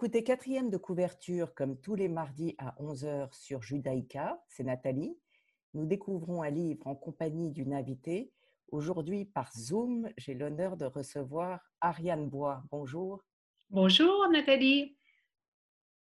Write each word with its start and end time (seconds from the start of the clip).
Écoutez 0.00 0.24
quatrième 0.24 0.70
de 0.70 0.78
couverture 0.78 1.52
comme 1.52 1.78
tous 1.78 1.94
les 1.94 2.08
mardis 2.08 2.54
à 2.56 2.74
11h 2.80 3.34
sur 3.34 3.60
Judaïka, 3.60 4.42
c'est 4.48 4.62
Nathalie. 4.62 5.14
Nous 5.74 5.84
découvrons 5.84 6.40
un 6.40 6.48
livre 6.48 6.86
en 6.86 6.94
compagnie 6.94 7.50
d'une 7.50 7.74
invitée. 7.74 8.32
Aujourd'hui, 8.72 9.26
par 9.26 9.52
Zoom, 9.52 10.08
j'ai 10.16 10.32
l'honneur 10.32 10.78
de 10.78 10.86
recevoir 10.86 11.60
Ariane 11.82 12.30
Bois. 12.30 12.62
Bonjour. 12.70 13.22
Bonjour 13.68 14.26
Nathalie. 14.30 14.96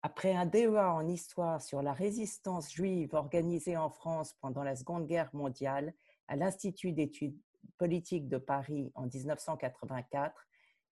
Après 0.01 0.33
un 0.33 0.47
débat 0.47 0.91
en 0.91 1.07
histoire 1.07 1.61
sur 1.61 1.83
la 1.83 1.93
résistance 1.93 2.73
juive 2.73 3.13
organisée 3.13 3.77
en 3.77 3.91
France 3.91 4.33
pendant 4.41 4.63
la 4.63 4.75
Seconde 4.75 5.05
Guerre 5.05 5.29
mondiale 5.33 5.93
à 6.27 6.35
l'Institut 6.35 6.93
d'études 6.93 7.37
politiques 7.77 8.27
de 8.27 8.39
Paris 8.39 8.91
en 8.95 9.05
1984, 9.05 10.33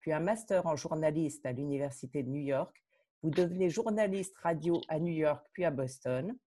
puis 0.02 0.12
un 0.12 0.20
master 0.20 0.66
en 0.66 0.76
journaliste 0.76 1.46
à 1.46 1.54
l'Université 1.54 2.24
de 2.24 2.30
New 2.30 2.42
York. 2.42 2.76
Vous 3.22 3.32
devenez 3.32 3.70
journaliste 3.70 4.36
radio 4.38 4.82
à 4.88 5.00
New 5.00 5.14
York 5.14 5.46
puis 5.54 5.66
à 5.66 5.72
Boston. 5.72 6.38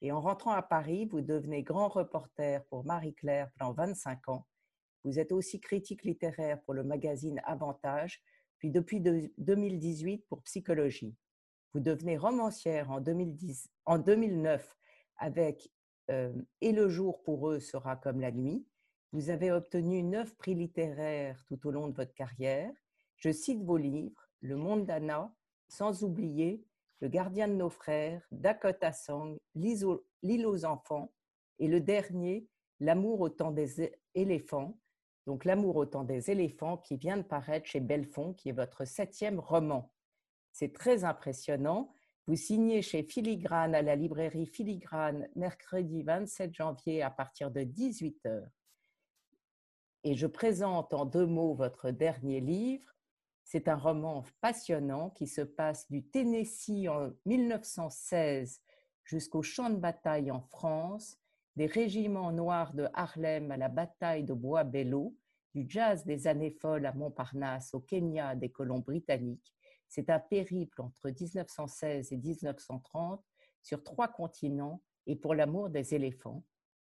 Et 0.00 0.12
en 0.12 0.20
rentrant 0.20 0.52
à 0.52 0.62
Paris, 0.62 1.06
vous 1.06 1.20
devenez 1.20 1.62
grand 1.62 1.88
reporter 1.88 2.64
pour 2.66 2.84
Marie-Claire 2.84 3.50
pendant 3.58 3.72
25 3.72 4.28
ans. 4.28 4.46
Vous 5.04 5.18
êtes 5.18 5.32
aussi 5.32 5.60
critique 5.60 6.04
littéraire 6.04 6.62
pour 6.62 6.74
le 6.74 6.82
magazine 6.82 7.40
Avantage, 7.44 8.22
puis 8.58 8.70
depuis 8.70 9.00
2018 9.00 10.26
pour 10.28 10.42
Psychologie. 10.42 11.14
Vous 11.72 11.80
devenez 11.80 12.16
romancière 12.16 12.90
en, 12.90 13.00
2010, 13.00 13.68
en 13.84 13.98
2009 13.98 14.76
avec 15.18 15.70
euh, 16.10 16.32
Et 16.60 16.72
le 16.72 16.88
jour 16.88 17.22
pour 17.22 17.50
eux 17.50 17.60
sera 17.60 17.96
comme 17.96 18.20
la 18.20 18.32
nuit. 18.32 18.66
Vous 19.12 19.30
avez 19.30 19.52
obtenu 19.52 20.02
neuf 20.02 20.34
prix 20.36 20.54
littéraires 20.54 21.42
tout 21.46 21.66
au 21.66 21.70
long 21.70 21.88
de 21.88 21.94
votre 21.94 22.14
carrière 22.14 22.72
je 23.16 23.32
cite 23.32 23.62
vos 23.62 23.78
livres, 23.78 24.28
Le 24.42 24.56
monde 24.56 24.84
d'Anna, 24.84 25.34
sans 25.68 26.04
oublier 26.04 26.64
Le 27.00 27.08
gardien 27.08 27.48
de 27.48 27.54
nos 27.54 27.70
frères, 27.70 28.26
Dakota 28.30 28.92
Song, 28.92 29.36
L'île 29.54 30.46
aux 30.46 30.64
enfants, 30.64 31.12
et 31.58 31.68
le 31.68 31.80
dernier, 31.80 32.46
L'amour 32.80 33.20
au 33.20 33.28
temps 33.28 33.52
des 33.52 33.92
éléphants, 34.14 34.78
donc 35.26 35.44
L'amour 35.44 35.76
au 35.76 35.86
temps 35.86 36.04
des 36.04 36.30
éléphants, 36.30 36.76
qui 36.78 36.96
vient 36.96 37.16
de 37.16 37.22
paraître 37.22 37.66
chez 37.66 37.80
Belfond, 37.80 38.34
qui 38.34 38.48
est 38.48 38.52
votre 38.52 38.84
septième 38.84 39.38
roman. 39.38 39.92
C'est 40.52 40.72
très 40.72 41.04
impressionnant. 41.04 41.92
Vous 42.26 42.36
signez 42.36 42.80
chez 42.80 43.02
Filigrane 43.02 43.74
à 43.74 43.82
la 43.82 43.96
librairie 43.96 44.46
Filigrane 44.46 45.28
mercredi 45.36 46.02
27 46.02 46.54
janvier 46.54 47.02
à 47.02 47.10
partir 47.10 47.50
de 47.50 47.60
18h. 47.60 48.46
Et 50.04 50.14
je 50.14 50.26
présente 50.26 50.94
en 50.94 51.06
deux 51.06 51.26
mots 51.26 51.54
votre 51.54 51.90
dernier 51.90 52.40
livre, 52.40 52.93
c'est 53.44 53.68
un 53.68 53.76
roman 53.76 54.24
passionnant 54.40 55.10
qui 55.10 55.26
se 55.26 55.42
passe 55.42 55.90
du 55.90 56.04
Tennessee 56.08 56.88
en 56.88 57.10
1916 57.26 58.60
jusqu'au 59.04 59.42
champ 59.42 59.70
de 59.70 59.76
bataille 59.76 60.30
en 60.30 60.40
France, 60.40 61.18
des 61.56 61.66
régiments 61.66 62.32
noirs 62.32 62.72
de 62.72 62.88
Harlem 62.94 63.50
à 63.50 63.56
la 63.56 63.68
bataille 63.68 64.24
de 64.24 64.32
Bois-Bello, 64.32 65.14
du 65.54 65.66
jazz 65.68 66.04
des 66.04 66.26
années 66.26 66.56
folles 66.60 66.86
à 66.86 66.92
Montparnasse 66.92 67.74
au 67.74 67.80
Kenya 67.80 68.34
des 68.34 68.50
colons 68.50 68.80
britanniques. 68.80 69.54
C'est 69.88 70.10
un 70.10 70.18
périple 70.18 70.82
entre 70.82 71.10
1916 71.10 72.12
et 72.12 72.16
1930 72.16 73.24
sur 73.62 73.84
trois 73.84 74.08
continents 74.08 74.82
et 75.06 75.14
pour 75.14 75.34
l'amour 75.34 75.70
des 75.70 75.94
éléphants. 75.94 76.42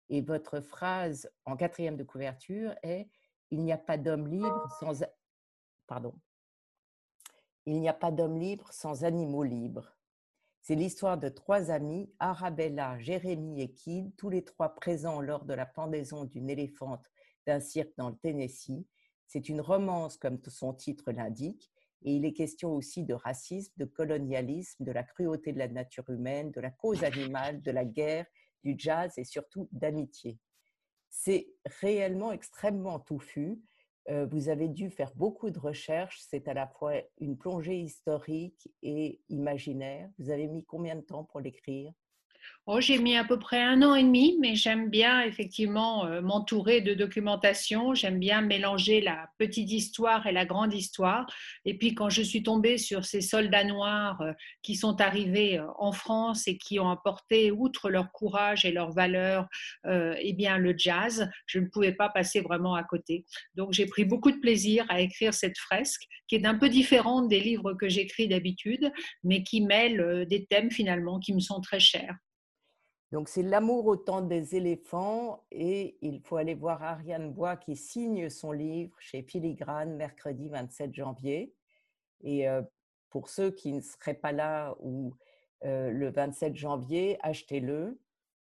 Et 0.09 0.21
votre 0.21 0.61
phrase 0.61 1.29
en 1.45 1.57
quatrième 1.57 1.97
de 1.97 2.03
couverture 2.03 2.73
est 2.83 3.09
Il 3.51 3.63
n'y 3.63 3.73
a 3.73 3.77
pas 3.77 3.97
d'homme 3.97 4.27
libre 4.27 4.69
sans. 4.79 5.03
Pardon. 5.87 6.13
Il 7.65 7.79
n'y 7.79 7.89
a 7.89 7.93
pas 7.93 8.11
d'homme 8.11 8.37
libre 8.37 8.71
sans 8.71 9.03
animaux 9.03 9.43
libres. 9.43 9.97
C'est 10.61 10.75
l'histoire 10.75 11.17
de 11.17 11.29
trois 11.29 11.71
amis, 11.71 12.11
Arabella, 12.19 12.99
Jérémie 12.99 13.61
et 13.61 13.71
Kid, 13.71 14.15
tous 14.17 14.29
les 14.29 14.43
trois 14.43 14.75
présents 14.75 15.21
lors 15.21 15.45
de 15.45 15.53
la 15.53 15.65
pendaison 15.65 16.25
d'une 16.25 16.49
éléphante 16.49 17.05
d'un 17.45 17.59
cirque 17.59 17.93
dans 17.97 18.09
le 18.09 18.15
Tennessee. 18.17 18.85
C'est 19.27 19.49
une 19.49 19.61
romance 19.61 20.17
comme 20.17 20.39
son 20.47 20.73
titre 20.73 21.11
l'indique, 21.11 21.71
et 22.03 22.15
il 22.15 22.25
est 22.25 22.33
question 22.33 22.73
aussi 22.73 23.03
de 23.03 23.13
racisme, 23.15 23.73
de 23.77 23.85
colonialisme, 23.85 24.83
de 24.83 24.91
la 24.91 25.03
cruauté 25.03 25.53
de 25.53 25.59
la 25.59 25.67
nature 25.67 26.09
humaine, 26.09 26.51
de 26.51 26.61
la 26.61 26.71
cause 26.71 27.03
animale, 27.03 27.61
de 27.61 27.71
la 27.71 27.85
guerre, 27.85 28.27
du 28.63 28.75
jazz 28.77 29.13
et 29.17 29.23
surtout 29.23 29.69
d'amitié. 29.71 30.39
C'est 31.09 31.47
réellement 31.81 32.31
extrêmement 32.31 32.99
touffu 32.99 33.59
vous 34.09 34.49
avez 34.49 34.67
dû 34.67 34.89
faire 34.89 35.11
beaucoup 35.15 35.49
de 35.49 35.59
recherches. 35.59 36.19
C'est 36.29 36.47
à 36.47 36.53
la 36.53 36.67
fois 36.67 36.93
une 37.19 37.37
plongée 37.37 37.79
historique 37.79 38.71
et 38.81 39.21
imaginaire. 39.29 40.09
Vous 40.19 40.29
avez 40.29 40.47
mis 40.47 40.63
combien 40.63 40.95
de 40.95 41.01
temps 41.01 41.23
pour 41.23 41.39
l'écrire? 41.39 41.91
Oh, 42.67 42.81
j'ai 42.81 42.97
mis 42.97 43.15
à 43.15 43.23
peu 43.23 43.37
près 43.37 43.61
un 43.61 43.83
an 43.83 43.93
et 43.93 44.01
demi, 44.01 44.37
mais 44.39 44.55
j'aime 44.55 44.89
bien 44.89 45.21
effectivement 45.21 46.07
euh, 46.07 46.19
m'entourer 46.21 46.81
de 46.81 46.95
documentation. 46.95 47.93
J'aime 47.93 48.17
bien 48.17 48.41
mélanger 48.41 49.01
la 49.01 49.29
petite 49.37 49.71
histoire 49.71 50.25
et 50.25 50.31
la 50.31 50.45
grande 50.45 50.73
histoire. 50.73 51.27
Et 51.65 51.77
puis 51.77 51.93
quand 51.93 52.09
je 52.09 52.23
suis 52.23 52.41
tombée 52.41 52.79
sur 52.79 53.05
ces 53.05 53.21
soldats 53.21 53.65
noirs 53.65 54.19
euh, 54.21 54.33
qui 54.63 54.73
sont 54.75 54.99
arrivés 54.99 55.59
euh, 55.59 55.67
en 55.77 55.91
France 55.91 56.47
et 56.47 56.57
qui 56.57 56.79
ont 56.79 56.89
apporté, 56.89 57.51
outre 57.51 57.91
leur 57.91 58.11
courage 58.11 58.65
et 58.65 58.71
leur 58.71 58.91
valeur, 58.93 59.47
eh 59.85 60.33
bien 60.33 60.57
le 60.57 60.73
jazz, 60.75 61.29
je 61.45 61.59
ne 61.59 61.67
pouvais 61.67 61.91
pas 61.91 62.09
passer 62.09 62.41
vraiment 62.41 62.73
à 62.73 62.83
côté. 62.83 63.25
Donc 63.53 63.73
j'ai 63.73 63.85
pris 63.85 64.05
beaucoup 64.05 64.31
de 64.31 64.39
plaisir 64.39 64.85
à 64.89 65.01
écrire 65.01 65.35
cette 65.35 65.57
fresque, 65.59 66.01
qui 66.27 66.35
est 66.35 66.45
un 66.47 66.55
peu 66.55 66.69
différente 66.69 67.27
des 67.27 67.39
livres 67.39 67.73
que 67.73 67.89
j'écris 67.89 68.27
d'habitude, 68.27 68.91
mais 69.23 69.43
qui 69.43 69.61
mêle 69.61 70.25
des 70.27 70.45
thèmes 70.45 70.71
finalement 70.71 71.19
qui 71.19 71.33
me 71.33 71.39
sont 71.39 71.61
très 71.61 71.79
chers. 71.79 72.15
Donc 73.15 73.29
c'est 73.29 73.43
l'amour 73.43 73.85
au 73.85 73.95
temps 73.95 74.21
des 74.21 74.57
éléphants 74.57 75.45
et 75.49 75.97
il 76.01 76.19
faut 76.19 76.35
aller 76.35 76.53
voir 76.53 76.83
Ariane 76.83 77.31
Bois 77.31 77.55
qui 77.55 77.77
signe 77.77 78.29
son 78.29 78.51
livre 78.51 78.93
chez 78.99 79.21
Filigrane 79.23 79.95
mercredi 79.95 80.49
27 80.49 80.93
janvier. 80.93 81.55
Et 82.25 82.45
euh, 82.49 82.61
pour 83.09 83.29
ceux 83.29 83.51
qui 83.51 83.71
ne 83.71 83.79
seraient 83.79 84.15
pas 84.15 84.33
là 84.33 84.75
ou 84.81 85.13
euh, 85.63 85.91
le 85.91 86.11
27 86.11 86.57
janvier, 86.57 87.17
achetez-le. 87.21 87.97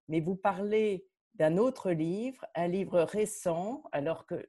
Mais 0.08 0.22
vous 0.22 0.36
parlez 0.36 1.06
d'un 1.36 1.58
autre 1.58 1.92
livre, 1.92 2.44
un 2.56 2.68
livre 2.68 3.02
récent, 3.02 3.84
alors 3.92 4.26
que 4.26 4.44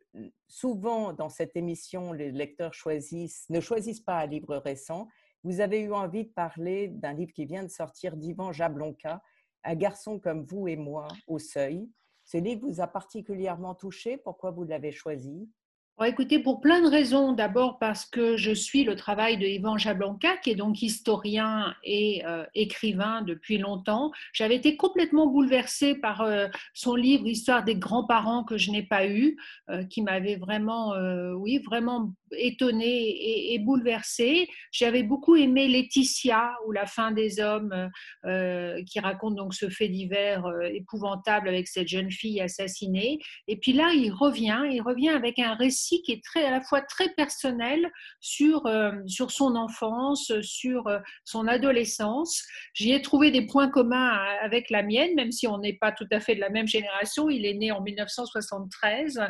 souvent 0.48 1.12
dans 1.12 1.28
cette 1.28 1.54
émission, 1.54 2.14
les 2.14 2.32
lecteurs 2.32 2.72
choisissent, 2.72 3.44
ne 3.50 3.60
choisissent 3.60 4.00
pas 4.00 4.20
un 4.20 4.26
livre 4.26 4.56
récent. 4.56 5.06
Vous 5.42 5.60
avez 5.60 5.80
eu 5.80 5.92
envie 5.92 6.24
de 6.24 6.32
parler 6.32 6.88
d'un 6.88 7.12
livre 7.12 7.34
qui 7.34 7.44
vient 7.44 7.62
de 7.62 7.68
sortir 7.68 8.16
d'Ivan 8.16 8.52
Jablonka, 8.52 9.20
un 9.64 9.74
garçon 9.74 10.18
comme 10.18 10.44
vous 10.44 10.68
et 10.68 10.76
moi 10.76 11.08
au 11.26 11.38
seuil. 11.38 11.88
Ce 12.24 12.38
livre 12.38 12.66
vous 12.66 12.80
a 12.80 12.86
particulièrement 12.86 13.74
touché. 13.74 14.16
Pourquoi 14.16 14.50
vous 14.50 14.64
l'avez 14.64 14.92
choisi? 14.92 15.48
Écoutez, 16.04 16.40
pour 16.40 16.60
plein 16.60 16.82
de 16.82 16.88
raisons. 16.88 17.32
D'abord 17.32 17.78
parce 17.78 18.04
que 18.04 18.36
je 18.36 18.50
suis 18.50 18.82
le 18.82 18.96
travail 18.96 19.38
de 19.38 19.46
Ivan 19.46 19.78
Jablanka, 19.78 20.36
qui 20.38 20.50
est 20.50 20.56
donc 20.56 20.82
historien 20.82 21.72
et 21.84 22.22
euh, 22.26 22.44
écrivain 22.54 23.22
depuis 23.22 23.58
longtemps. 23.58 24.10
J'avais 24.32 24.56
été 24.56 24.76
complètement 24.76 25.28
bouleversée 25.28 25.94
par 25.94 26.22
euh, 26.22 26.48
son 26.74 26.96
livre 26.96 27.28
Histoire 27.28 27.62
des 27.62 27.76
grands-parents 27.76 28.42
que 28.42 28.58
je 28.58 28.72
n'ai 28.72 28.82
pas 28.82 29.06
eu, 29.06 29.36
euh, 29.70 29.84
qui 29.84 30.02
m'avait 30.02 30.36
vraiment, 30.36 30.94
oui, 31.36 31.58
vraiment 31.64 32.12
étonnée 32.38 33.52
et, 33.52 33.58
bouleversée. 33.58 34.48
J'avais 34.72 35.02
beaucoup 35.02 35.36
aimé 35.36 35.68
Laetitia 35.68 36.52
ou 36.66 36.72
La 36.72 36.86
fin 36.86 37.12
des 37.12 37.40
hommes, 37.40 37.72
euh, 37.72 37.88
euh, 38.26 38.82
qui 38.84 39.00
raconte 39.00 39.36
donc 39.36 39.54
ce 39.54 39.68
fait 39.68 39.88
divers 39.88 40.46
euh, 40.46 40.62
épouvantable 40.62 41.48
avec 41.48 41.68
cette 41.68 41.88
jeune 41.88 42.10
fille 42.10 42.40
assassinée. 42.40 43.18
Et 43.48 43.56
puis 43.56 43.72
là, 43.72 43.92
il 43.94 44.10
revient, 44.10 44.62
il 44.70 44.80
revient 44.80 45.10
avec 45.10 45.38
un 45.38 45.54
récit 45.54 46.02
qui 46.02 46.12
est 46.12 46.24
très, 46.24 46.44
à 46.44 46.50
la 46.50 46.60
fois 46.60 46.80
très 46.82 47.08
personnel 47.10 47.90
sur, 48.20 48.68
sur 49.06 49.30
son 49.30 49.56
enfance, 49.56 50.32
sur 50.40 50.84
son 51.24 51.46
adolescence. 51.46 52.42
J'y 52.74 52.92
ai 52.92 53.02
trouvé 53.02 53.30
des 53.30 53.46
points 53.46 53.68
communs 53.68 54.10
avec 54.42 54.70
la 54.70 54.82
mienne, 54.82 55.14
même 55.14 55.32
si 55.32 55.46
on 55.46 55.58
n'est 55.58 55.74
pas 55.74 55.92
tout 55.92 56.06
à 56.10 56.20
fait 56.20 56.34
de 56.34 56.40
la 56.40 56.50
même 56.50 56.66
génération. 56.66 57.30
Il 57.30 57.46
est 57.46 57.54
né 57.54 57.72
en 57.72 57.80
1973. 57.82 59.20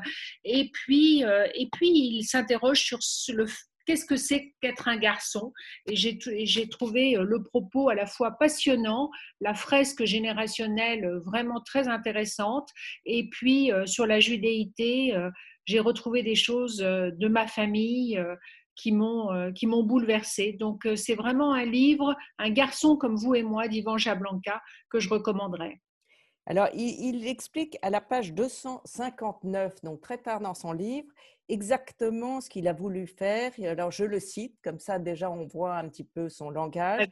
Et 0.45 0.71
puis, 0.73 1.23
et 1.55 1.69
puis 1.73 1.91
il 1.91 2.25
s'interroge 2.25 2.81
sur 2.81 2.94
le 3.29 3.46
qu'est-ce 3.87 4.06
que 4.06 4.17
c'est 4.17 4.55
qu'être 4.61 4.88
un 4.88 4.96
garçon? 4.96 5.52
Et 5.87 5.96
j'ai 5.96 6.69
trouvé 6.69 7.17
euh, 7.17 7.25
le 7.25 7.43
propos 7.43 7.88
à 7.88 7.94
la 7.94 8.06
fois 8.06 8.32
passionnant, 8.32 9.11
la 9.41 9.55
fresque 9.55 10.05
générationnelle 10.05 11.05
euh, 11.05 11.20
vraiment 11.20 11.61
très 11.61 11.88
intéressante, 11.88 12.69
et 13.05 13.29
puis 13.31 13.73
euh, 13.73 13.87
sur 13.87 14.06
la 14.06 14.20
judéité, 14.20 15.14
j'ai 15.67 15.81
retrouvé 15.81 16.23
des 16.23 16.35
choses 16.35 16.79
de 16.79 17.29
ma 17.29 17.46
famille 17.46 18.23
qui 18.75 18.93
m'ont 18.93 19.82
bouleversée. 19.82 20.56
Donc 20.58 20.87
c'est 20.97 21.14
vraiment 21.14 21.52
un 21.55 21.64
livre, 21.64 22.14
un 22.38 22.50
garçon 22.50 22.97
comme 22.97 23.17
vous 23.17 23.35
et 23.35 23.43
moi 23.43 23.69
d'Ivan 23.69 23.97
Jablanca 23.99 24.61
que 24.90 25.00
je 25.00 25.08
recommanderais. 25.08 25.81
Alors, 26.46 26.69
il, 26.75 27.26
explique 27.26 27.79
à 27.81 27.88
la 27.88 28.02
page 28.02 28.35
259, 28.35 29.82
donc 29.82 30.02
très 30.02 30.19
tard 30.19 30.41
dans 30.41 30.52
son 30.55 30.73
livre, 30.73 31.08
exactement 31.49 32.41
ce 32.41 32.50
qu'il 32.50 32.69
a 32.69 32.75
voulu 32.75 33.06
faire. 33.06 33.52
alors, 33.64 33.91
je 33.91 34.05
le 34.05 34.20
cite, 34.20 34.55
comme 34.62 34.79
ça 34.79 34.99
déjà 34.99 35.31
on 35.31 35.46
voit 35.46 35.76
un 35.76 35.88
petit 35.88 36.05
peu 36.05 36.29
son 36.29 36.50
langage. 36.50 37.08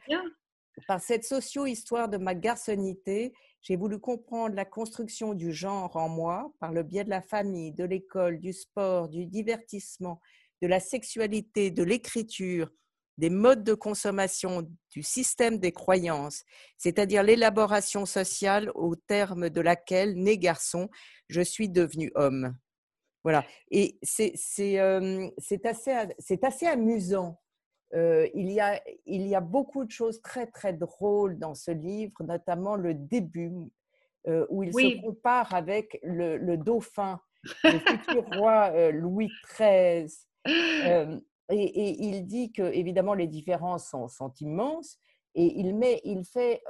Par 0.87 1.01
cette 1.01 1.23
socio-histoire 1.23 2.09
de 2.09 2.17
ma 2.17 2.35
garçonnité, 2.35 3.33
j'ai 3.61 3.75
voulu 3.75 3.99
comprendre 3.99 4.55
la 4.55 4.65
construction 4.65 5.33
du 5.33 5.51
genre 5.51 5.95
en 5.95 6.09
moi 6.09 6.51
par 6.59 6.71
le 6.71 6.83
biais 6.83 7.03
de 7.03 7.09
la 7.09 7.21
famille, 7.21 7.71
de 7.71 7.85
l'école, 7.85 8.39
du 8.39 8.53
sport, 8.53 9.07
du 9.07 9.25
divertissement, 9.25 10.19
de 10.61 10.67
la 10.67 10.79
sexualité, 10.79 11.71
de 11.71 11.83
l'écriture, 11.83 12.69
des 13.17 13.29
modes 13.29 13.63
de 13.63 13.73
consommation, 13.73 14.67
du 14.91 15.03
système 15.03 15.57
des 15.57 15.71
croyances, 15.71 16.43
c'est-à-dire 16.77 17.23
l'élaboration 17.23 18.05
sociale 18.05 18.71
au 18.75 18.95
terme 18.95 19.49
de 19.49 19.61
laquelle, 19.61 20.15
né 20.15 20.37
garçon, 20.37 20.89
je 21.29 21.41
suis 21.41 21.69
devenu 21.69 22.11
homme. 22.15 22.55
Voilà. 23.23 23.45
Et 23.71 23.97
c'est 24.01 24.33
assez, 24.77 25.91
assez 26.41 26.65
amusant. 26.65 27.39
il, 27.93 28.51
y 28.51 28.59
a, 28.59 28.81
il 29.05 29.27
y 29.27 29.35
a 29.35 29.41
beaucoup 29.41 29.85
de 29.85 29.91
choses 29.91 30.21
très, 30.21 30.47
très 30.47 30.73
drôles 30.73 31.37
dans 31.37 31.55
ce 31.55 31.71
livre, 31.71 32.13
notamment 32.21 32.75
le 32.75 32.93
début, 32.93 33.51
où 34.49 34.63
il 34.63 34.73
se 34.73 35.01
compare 35.01 35.53
avec 35.53 35.99
le, 36.03 36.55
dauphin, 36.57 37.19
le 37.63 37.79
futur 37.79 38.25
roi 38.37 38.91
Louis 38.91 39.29
XIII. 39.57 40.09
Et, 41.49 42.05
il 42.05 42.25
dit 42.25 42.51
que, 42.51 42.63
évidemment, 42.63 43.13
les 43.13 43.27
différences 43.27 43.89
sont, 43.89 44.33
immenses. 44.39 44.97
Et 45.35 45.59
il, 45.59 45.75
met, 45.75 46.01
il 46.03 46.25
fait 46.25 46.63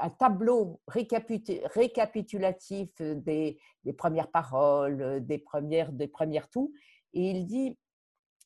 un 0.00 0.10
tableau 0.10 0.80
récapitulatif 0.86 2.90
des, 3.00 3.58
premières 3.96 4.30
paroles, 4.30 5.24
des 5.24 5.38
premières, 5.38 5.92
des 5.92 6.08
premières 6.08 6.48
tout. 6.48 6.72
Et 7.12 7.30
il 7.30 7.46
dit 7.46 7.76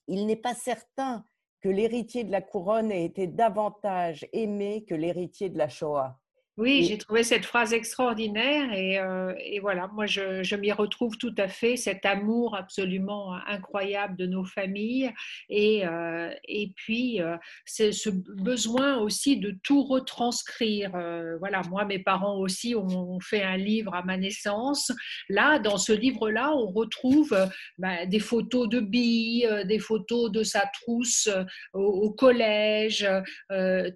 il 0.09 0.27
n'est 0.27 0.37
pas 0.37 0.55
certain 0.55 1.25
que 1.61 1.69
l'héritier 1.69 2.25
de 2.25 2.33
la 2.33 2.41
couronne 2.41 2.91
ait 2.91 3.05
été 3.05 3.27
davantage 3.27 4.27
aimé 4.33 4.85
que 4.89 4.95
l'héritier 4.95 5.51
de 5.51 5.59
la 5.59 5.69
Shoah. 5.69 6.19
Oui, 6.59 6.87
j'ai 6.89 6.99
trouvé 6.99 7.23
cette 7.23 7.47
phrase 7.47 7.73
extraordinaire 7.73 8.73
et, 8.73 8.99
euh, 8.99 9.33
et 9.39 9.61
voilà, 9.61 9.87
moi 9.95 10.07
je, 10.07 10.43
je 10.43 10.57
m'y 10.57 10.73
retrouve 10.73 11.17
tout 11.17 11.35
à 11.39 11.47
fait, 11.47 11.77
cet 11.77 12.05
amour 12.05 12.57
absolument 12.57 13.35
incroyable 13.47 14.17
de 14.17 14.27
nos 14.27 14.45
familles 14.45 15.13
et, 15.49 15.87
euh, 15.87 16.33
et 16.49 16.73
puis 16.75 17.23
euh, 17.23 17.37
ce 17.65 18.11
besoin 18.11 18.99
aussi 18.99 19.37
de 19.37 19.57
tout 19.63 19.85
retranscrire. 19.85 20.91
voilà, 21.39 21.63
moi 21.71 21.85
mes 21.85 22.01
parents 22.01 22.37
aussi 22.39 22.75
ont 22.75 23.21
fait 23.21 23.45
un 23.45 23.57
livre 23.57 23.95
à 23.95 24.03
ma 24.03 24.17
naissance. 24.17 24.91
Là, 25.29 25.61
dans 25.61 25.79
ce 25.79 25.93
livre-là, 25.93 26.53
on 26.57 26.73
retrouve 26.73 27.39
bah, 27.79 28.05
des 28.07 28.19
photos 28.19 28.69
de 28.69 28.81
billes, 28.81 29.49
des 29.67 29.79
photos 29.79 30.33
de 30.33 30.43
sa 30.43 30.69
trousse 30.83 31.29
au, 31.73 31.85
au 31.85 32.11
collège, 32.11 33.09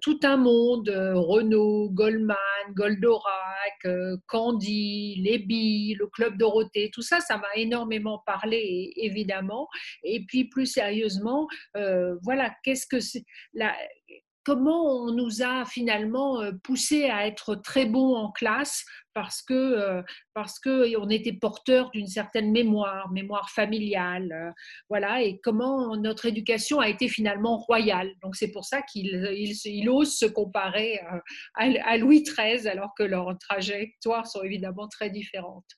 tout 0.01 0.19
un 0.23 0.37
monde, 0.37 0.87
Renault, 0.87 1.89
Goldman. 1.89 2.52
Goldorak, 2.73 3.85
euh, 3.85 4.17
Candy, 4.27 5.21
Les 5.23 5.39
Billes, 5.39 5.95
le 5.95 6.07
Club 6.07 6.37
Dorothée, 6.37 6.89
tout 6.93 7.01
ça, 7.01 7.19
ça 7.19 7.37
m'a 7.37 7.53
énormément 7.55 8.21
parlé, 8.25 8.93
évidemment. 8.95 9.67
Et 10.03 10.25
puis 10.25 10.45
plus 10.45 10.65
sérieusement, 10.65 11.47
euh, 11.77 12.15
voilà, 12.23 12.55
qu'est-ce 12.63 12.87
que 12.87 12.99
c'est 12.99 13.25
comment 14.43 15.03
on 15.03 15.11
nous 15.11 15.41
a 15.41 15.65
finalement 15.65 16.41
euh, 16.41 16.51
poussé 16.63 17.05
à 17.05 17.27
être 17.27 17.55
très 17.55 17.85
bons 17.85 18.15
en 18.15 18.31
classe 18.31 18.85
parce 19.13 19.41
que 19.41 19.53
euh, 19.53 20.01
parce 20.33 20.59
que 20.59 20.97
on 20.97 21.09
était 21.09 21.33
porteur 21.33 21.91
d'une 21.91 22.07
certaine 22.07 22.51
mémoire, 22.51 23.11
mémoire 23.11 23.49
familiale, 23.49 24.31
euh, 24.31 24.51
voilà, 24.89 25.21
et 25.21 25.39
comment 25.43 25.95
notre 25.95 26.25
éducation 26.25 26.79
a 26.79 26.89
été 26.89 27.07
finalement 27.07 27.57
royale. 27.57 28.11
Donc 28.21 28.35
c'est 28.35 28.51
pour 28.51 28.65
ça 28.65 28.81
qu'il 28.81 29.07
il, 29.65 29.89
ose 29.89 30.15
se 30.15 30.25
comparer 30.25 30.99
à, 31.55 31.97
Louis 31.97 32.23
XIII 32.23 32.67
alors 32.67 32.93
que 32.97 33.03
leurs 33.03 33.37
trajectoires 33.37 34.27
sont 34.27 34.41
évidemment 34.41 34.87
très 34.87 35.09
différentes. 35.09 35.69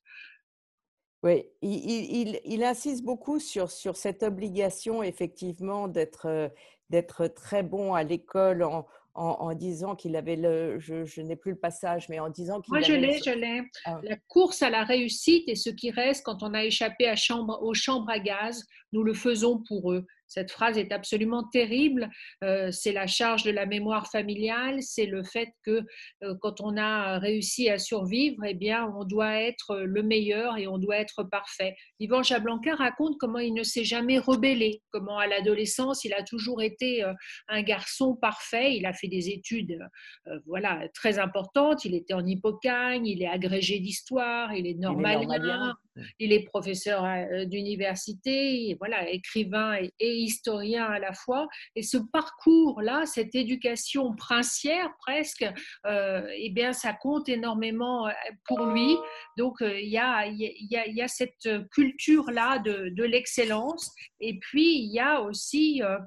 Oui, 1.23 1.43
il, 1.63 2.39
il, 2.45 2.63
insiste 2.63 3.03
beaucoup 3.03 3.39
sur, 3.39 3.71
sur 3.71 3.97
cette 3.97 4.21
obligation 4.21 5.01
effectivement 5.01 5.87
d'être 5.87 6.51
d'être 6.89 7.27
très 7.27 7.63
bon 7.63 7.93
à 7.93 8.03
l'école 8.03 8.63
en, 8.63 8.85
en, 9.15 9.53
disant 9.53 9.95
qu'il 9.95 10.15
avait 10.15 10.35
le, 10.35 10.77
je, 10.79 11.21
n'ai 11.21 11.35
plus 11.35 11.51
le 11.51 11.57
passage, 11.57 12.09
mais 12.09 12.19
en 12.19 12.29
disant 12.29 12.61
qu'il 12.61 12.73
Moi, 12.73 12.81
je 12.81 12.93
l'ai, 12.93 13.19
je 13.23 13.31
l'ai. 13.31 13.61
Ah 13.85 13.99
la 14.03 14.17
course 14.27 14.61
à 14.61 14.69
la 14.69 14.83
réussite 14.83 15.47
et 15.47 15.55
ce 15.55 15.69
qui 15.69 15.89
reste 15.89 16.25
quand 16.25 16.43
on 16.43 16.53
a 16.53 16.63
échappé 16.63 17.07
à 17.07 17.15
chambre, 17.15 17.61
aux 17.63 17.73
chambres 17.73 18.09
à 18.09 18.19
gaz, 18.19 18.65
nous 18.91 19.03
le 19.03 19.13
faisons 19.13 19.63
pour 19.67 19.93
eux. 19.93 20.05
Cette 20.27 20.51
phrase 20.51 20.77
est 20.77 20.91
absolument 20.91 21.43
terrible. 21.43 22.09
Euh, 22.43 22.71
c'est 22.71 22.91
la 22.91 23.07
charge 23.07 23.43
de 23.43 23.51
la 23.51 23.65
mémoire 23.65 24.09
familiale, 24.09 24.81
c'est 24.81 25.05
le 25.05 25.23
fait 25.23 25.49
que 25.63 25.81
euh, 26.23 26.35
quand 26.41 26.61
on 26.61 26.77
a 26.77 27.19
réussi 27.19 27.69
à 27.69 27.77
survivre, 27.77 28.43
eh 28.45 28.53
bien, 28.53 28.91
on 28.97 29.03
doit 29.03 29.41
être 29.41 29.77
le 29.77 30.03
meilleur 30.03 30.57
et 30.57 30.67
on 30.67 30.77
doit 30.77 30.97
être 30.97 31.23
parfait. 31.23 31.75
Yvan 31.99 32.23
Jablanca 32.23 32.75
raconte 32.75 33.17
comment 33.19 33.39
il 33.39 33.53
ne 33.53 33.63
s'est 33.63 33.83
jamais 33.83 34.19
rebellé, 34.19 34.81
comment 34.91 35.17
à 35.17 35.27
l'adolescence, 35.27 36.03
il 36.03 36.13
a 36.13 36.23
toujours 36.23 36.61
été 36.61 37.03
euh, 37.03 37.13
un 37.47 37.61
garçon 37.61 38.15
parfait. 38.15 38.75
Il 38.75 38.85
a 38.85 38.93
fait 38.93 39.07
des 39.07 39.29
études 39.29 39.79
voilà, 40.45 40.87
très 40.93 41.19
importantes. 41.19 41.85
Il 41.85 41.95
était 41.95 42.13
en 42.13 42.25
Hippocagne, 42.25 43.05
il 43.05 43.21
est 43.21 43.27
agrégé 43.27 43.79
d'histoire, 43.79 44.53
il 44.53 44.67
est 44.67 44.73
normalien, 44.73 45.21
il 45.21 45.45
est, 45.45 45.84
professeur 46.45 47.05
d'université, 47.45 48.75
voilà, 48.79 49.09
écrivain 49.09 49.77
et 49.99 50.15
historien 50.15 50.85
à 50.85 50.99
la 50.99 51.13
fois. 51.13 51.47
Et 51.75 51.83
ce 51.83 51.97
parcours-là, 51.97 53.05
cette 53.05 53.35
éducation 53.35 54.15
princière 54.15 54.89
presque, 54.99 55.45
euh, 55.85 56.27
eh 56.37 56.49
bien, 56.49 56.73
ça 56.73 56.93
compte 56.93 57.29
énormément 57.29 58.07
euh, 58.07 58.11
pour 58.45 58.65
lui. 58.67 58.97
Donc, 59.37 59.61
euh, 59.61 59.79
il 59.79 59.89
y, 59.89 59.97
a, 59.97 61.07
cette 61.07 61.47
culture-là 61.71 62.59
de, 62.59 63.03
l'excellence. 63.03 63.91
Et 64.19 64.39
puis, 64.39 64.79
il 64.79 64.93
y 64.93 64.99
a 64.99 65.21
aussi 65.21 65.81
euh, 65.83 65.97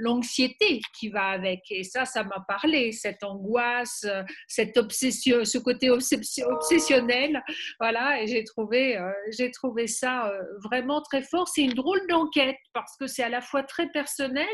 l'anxiété 0.00 0.80
qui 0.98 1.08
va 1.08 1.26
avec. 1.26 1.60
Et 1.70 1.84
ça, 1.84 2.04
ça 2.04 2.24
m'a 2.24 2.44
parlé, 2.46 2.92
cette 2.92 3.22
angoisse, 3.22 4.06
cette 4.48 4.76
obsession, 4.76 5.44
ce 5.44 5.58
côté 5.58 5.90
obsessionnel. 5.90 7.42
Voilà, 7.78 8.22
et 8.22 8.26
j'ai 8.26 8.44
trouvé, 8.44 8.81
j'ai 9.30 9.50
trouvé 9.50 9.86
ça 9.86 10.32
vraiment 10.62 11.00
très 11.02 11.22
fort. 11.22 11.48
C'est 11.48 11.62
une 11.62 11.74
drôle 11.74 12.00
d'enquête 12.08 12.56
parce 12.72 12.96
que 12.96 13.06
c'est 13.06 13.22
à 13.22 13.28
la 13.28 13.40
fois 13.40 13.62
très 13.62 13.88
personnel, 13.90 14.46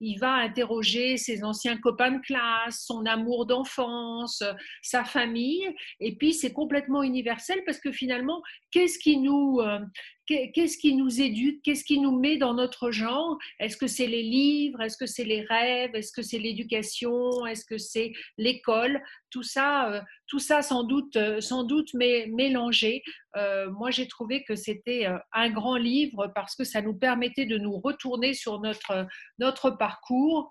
il 0.00 0.18
va 0.18 0.32
interroger 0.34 1.16
ses 1.16 1.44
anciens 1.44 1.76
copains 1.76 2.12
de 2.12 2.20
classe, 2.20 2.84
son 2.86 3.06
amour 3.06 3.46
d'enfance, 3.46 4.42
sa 4.82 5.04
famille, 5.04 5.68
et 6.00 6.14
puis 6.16 6.32
c'est 6.32 6.52
complètement 6.52 7.02
universel 7.02 7.62
parce 7.66 7.78
que 7.78 7.92
finalement, 7.92 8.42
qu'est-ce 8.70 8.98
qui 8.98 9.18
nous, 9.18 9.60
euh, 9.60 9.78
qu'est-ce 10.26 10.78
qui 10.78 10.94
nous 10.94 11.20
éduque, 11.20 11.60
qu'est-ce 11.62 11.84
qui 11.84 11.98
nous 11.98 12.18
met 12.18 12.36
dans 12.36 12.54
notre 12.54 12.90
genre? 12.90 13.38
Est-ce 13.60 13.76
que 13.76 13.86
c'est 13.86 14.06
les 14.06 14.22
livres? 14.22 14.80
Est-ce 14.80 14.96
que 14.96 15.06
c'est 15.06 15.24
les 15.24 15.42
rêves? 15.42 15.94
Est-ce 15.94 16.12
que 16.12 16.22
c'est 16.22 16.38
l'éducation? 16.38 17.46
Est-ce 17.46 17.64
que 17.64 17.78
c'est 17.78 18.12
l'école? 18.38 19.02
Tout 19.30 19.42
ça, 19.42 19.92
euh, 19.92 20.00
tout 20.34 20.40
ça 20.40 20.62
sans 20.62 20.82
doute, 20.82 21.14
euh, 21.14 21.40
sans 21.40 21.62
doute 21.62 21.94
mais 21.94 22.26
mélangé. 22.26 23.04
Euh, 23.36 23.70
moi, 23.70 23.92
j'ai 23.92 24.08
trouvé 24.08 24.42
que 24.42 24.56
c'était 24.56 25.06
un 25.32 25.50
grand 25.50 25.76
livre 25.76 26.32
parce 26.34 26.56
que 26.56 26.64
ça 26.64 26.82
nous 26.82 26.94
permettait 26.94 27.46
de 27.46 27.56
nous 27.56 27.78
retourner 27.78 28.34
sur 28.34 28.60
notre, 28.60 29.06
notre 29.38 29.70
parcours. 29.70 30.50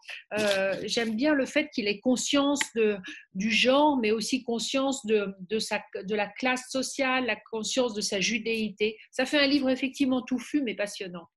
J'aime 0.84 1.18
bien 1.18 1.34
le 1.34 1.46
fait 1.46 1.70
qu'il 1.74 1.90
ait 1.90 2.00
conscience 2.00 2.62
de, 2.76 2.98
du 3.34 3.52
genre, 3.52 3.98
mais 3.98 4.12
aussi 4.12 4.44
conscience 4.44 5.06
de, 5.06 5.36
de, 5.50 5.60
sa, 5.60 5.82
de 6.02 6.16
la 6.16 6.28
classe 6.28 6.70
sociale, 6.70 7.26
la 7.26 7.38
conscience 7.52 7.94
de 7.94 8.02
sa 8.02 8.22
judéité. 8.22 8.98
Ça 9.12 9.26
fait 9.26 9.40
un 9.40 9.48
livre 9.48 9.70
effectivement 9.70 10.22
touffu, 10.22 10.62
mais 10.62 10.76
passionnant. 10.76 11.28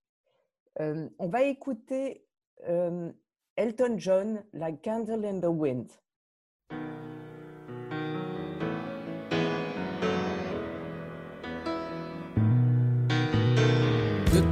Euh, 0.81 1.09
on 1.19 1.29
va 1.29 1.43
écouter 1.43 2.25
euh, 2.69 3.11
Elton 3.57 3.97
John, 3.99 4.45
Like 4.53 4.83
Candle 4.83 5.25
in 5.25 5.41
the 5.41 5.51
Wind. 5.51 5.91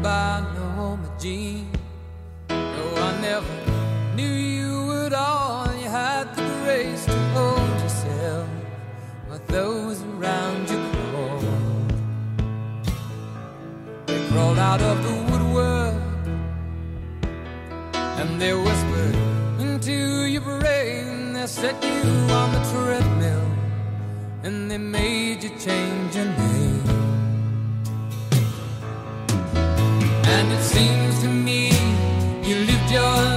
Goodbye, 0.05 0.45
Norma 0.55 1.11
Jean. 1.19 1.67
No, 2.51 2.95
I 2.95 3.21
never 3.23 3.55
knew 4.15 4.35
you 4.35 4.93
at 5.07 5.15
all. 5.15 5.65
You 5.77 5.89
had 5.89 6.25
the 6.37 6.43
grace 6.63 7.07
to 7.07 7.19
hold 7.33 7.81
yourself, 7.81 8.47
but 9.31 9.47
those 9.47 10.03
around 10.03 10.69
you 10.69 10.79
crawled 14.29 14.59
out 14.59 14.83
of 14.83 15.03
the 15.07 15.15
woodwork 15.31 15.95
and 17.95 18.39
they 18.39 18.53
whispered 18.53 19.17
into 19.59 20.27
your 20.27 20.43
brain. 20.43 21.33
They 21.33 21.47
set 21.47 21.83
you 21.83 22.03
on 22.41 22.53
the 22.53 22.63
treadmill 22.71 23.49
and 24.43 24.71
they 24.71 24.77
made 24.77 25.43
you 25.43 25.51
change 25.59 26.15
your 26.15 26.27
name. 26.27 26.54
Seems 30.75 31.23
to 31.23 31.29
me 31.29 31.71
you 32.43 32.57
lived 32.67 32.91
your 32.91 33.34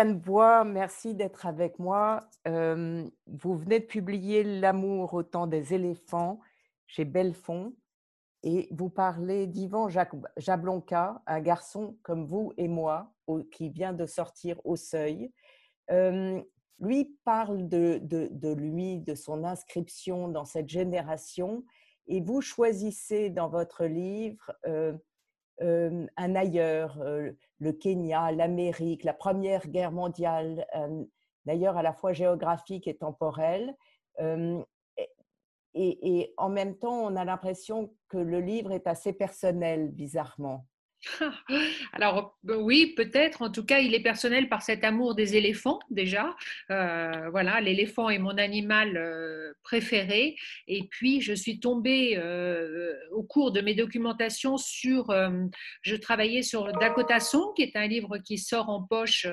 Ariane 0.00 0.18
Bois, 0.18 0.64
merci 0.64 1.14
d'être 1.14 1.44
avec 1.44 1.78
moi. 1.78 2.26
Euh, 2.48 3.06
vous 3.26 3.54
venez 3.54 3.80
de 3.80 3.84
publier 3.84 4.42
L'amour 4.42 5.12
au 5.12 5.22
temps 5.22 5.46
des 5.46 5.74
éléphants 5.74 6.40
chez 6.86 7.04
Belfond 7.04 7.74
et 8.42 8.66
vous 8.70 8.88
parlez 8.88 9.46
d'Ivan 9.46 9.90
Jablonka, 10.38 11.20
un 11.26 11.40
garçon 11.40 11.98
comme 12.02 12.24
vous 12.24 12.54
et 12.56 12.66
moi 12.66 13.12
qui 13.52 13.68
vient 13.68 13.92
de 13.92 14.06
sortir 14.06 14.58
au 14.64 14.74
seuil. 14.74 15.34
Euh, 15.90 16.40
lui 16.78 17.14
parle 17.22 17.68
de 17.68 18.54
lui, 18.54 19.00
de 19.00 19.14
son 19.14 19.44
inscription 19.44 20.28
dans 20.28 20.46
cette 20.46 20.70
génération 20.70 21.62
et 22.06 22.22
vous 22.22 22.40
choisissez 22.40 23.28
dans 23.28 23.50
votre 23.50 23.84
livre 23.84 24.50
euh, 24.66 24.94
euh, 25.62 26.06
un 26.16 26.34
ailleurs, 26.34 26.98
euh, 27.00 27.32
le 27.58 27.72
Kenya, 27.72 28.32
l'Amérique, 28.32 29.04
la 29.04 29.12
Première 29.12 29.66
Guerre 29.68 29.92
mondiale, 29.92 30.66
un 30.72 31.04
ailleurs 31.46 31.76
à 31.76 31.82
la 31.82 31.92
fois 31.92 32.12
géographique 32.12 32.86
et 32.86 32.96
temporel. 32.96 33.74
Euh, 34.20 34.62
et, 35.74 36.20
et 36.20 36.34
en 36.36 36.48
même 36.48 36.76
temps, 36.76 37.04
on 37.04 37.16
a 37.16 37.24
l'impression 37.24 37.94
que 38.08 38.18
le 38.18 38.40
livre 38.40 38.72
est 38.72 38.86
assez 38.86 39.12
personnel, 39.12 39.90
bizarrement. 39.90 40.66
Alors 41.92 42.36
euh, 42.48 42.56
oui, 42.56 42.94
peut-être. 42.96 43.42
En 43.42 43.50
tout 43.50 43.64
cas, 43.64 43.78
il 43.78 43.94
est 43.94 44.02
personnel 44.02 44.48
par 44.48 44.62
cet 44.62 44.84
amour 44.84 45.14
des 45.14 45.36
éléphants 45.36 45.78
déjà. 45.90 46.36
Euh, 46.70 47.30
voilà, 47.30 47.60
l'éléphant 47.60 48.10
est 48.10 48.18
mon 48.18 48.36
animal 48.36 48.96
euh, 48.96 49.52
préféré. 49.62 50.36
Et 50.68 50.84
puis, 50.84 51.20
je 51.20 51.32
suis 51.32 51.58
tombée 51.58 52.16
euh, 52.16 52.94
au 53.12 53.22
cours 53.22 53.52
de 53.52 53.60
mes 53.60 53.74
documentations 53.74 54.56
sur. 54.56 55.14
je 55.82 55.96
travaillais 55.96 56.42
sur 56.42 56.72
Dakota 56.72 57.20
Song, 57.20 57.54
qui 57.54 57.62
est 57.62 57.76
un 57.76 57.86
livre 57.86 58.18
qui 58.18 58.38
sort 58.38 58.68
en 58.68 58.82
poche, 58.82 59.26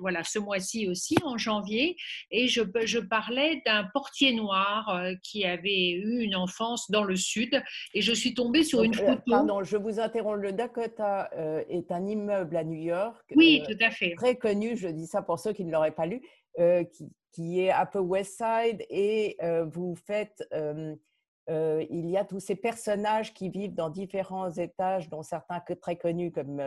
voilà, 0.00 0.24
ce 0.24 0.38
mois-ci 0.38 0.88
aussi, 0.88 1.16
en 1.22 1.36
janvier. 1.36 1.96
Et 2.30 2.48
je, 2.48 2.62
je 2.84 2.98
parlais 2.98 3.62
d'un 3.66 3.84
portier 3.92 4.32
noir 4.32 5.02
qui 5.22 5.44
avait 5.44 5.90
eu 5.90 6.20
une 6.20 6.36
enfance 6.36 6.90
dans 6.90 7.04
le 7.04 7.16
sud. 7.16 7.62
Et 7.94 8.00
je 8.00 8.12
suis 8.12 8.34
tombée 8.34 8.64
sur 8.64 8.82
une 8.82 8.94
photo. 8.94 9.22
Pardon, 9.26 9.62
je 9.62 9.76
vous 9.76 10.00
interromps. 10.00 10.40
Le 10.40 10.52
Dakota 10.52 10.85
euh, 11.00 11.64
est 11.68 11.90
un 11.92 12.06
immeuble 12.06 12.56
à 12.56 12.64
New 12.64 12.80
York. 12.80 13.32
Oui, 13.34 13.62
euh, 13.62 13.72
tout 13.72 13.84
à 13.84 13.90
fait. 13.90 14.14
très 14.14 14.36
connu, 14.36 14.76
je 14.76 14.88
dis 14.88 15.06
ça 15.06 15.22
pour 15.22 15.38
ceux 15.38 15.52
qui 15.52 15.64
ne 15.64 15.72
l'auraient 15.72 15.94
pas 15.94 16.06
lu, 16.06 16.20
euh, 16.58 16.84
qui, 16.84 17.12
qui 17.32 17.60
est 17.60 17.70
un 17.70 17.86
peu 17.86 17.98
West 17.98 18.36
Side 18.36 18.84
et 18.88 19.36
vous 19.72 19.94
faites, 19.94 20.42
il 20.52 22.10
y 22.10 22.16
a 22.16 22.24
tous 22.24 22.40
ces 22.40 22.56
personnages 22.56 23.34
qui 23.34 23.50
vivent 23.50 23.74
dans 23.74 23.90
différents 23.90 24.50
étages, 24.50 25.08
dont 25.08 25.22
certains 25.22 25.60
que 25.60 25.74
très 25.74 25.96
connus 25.96 26.32
comme 26.32 26.62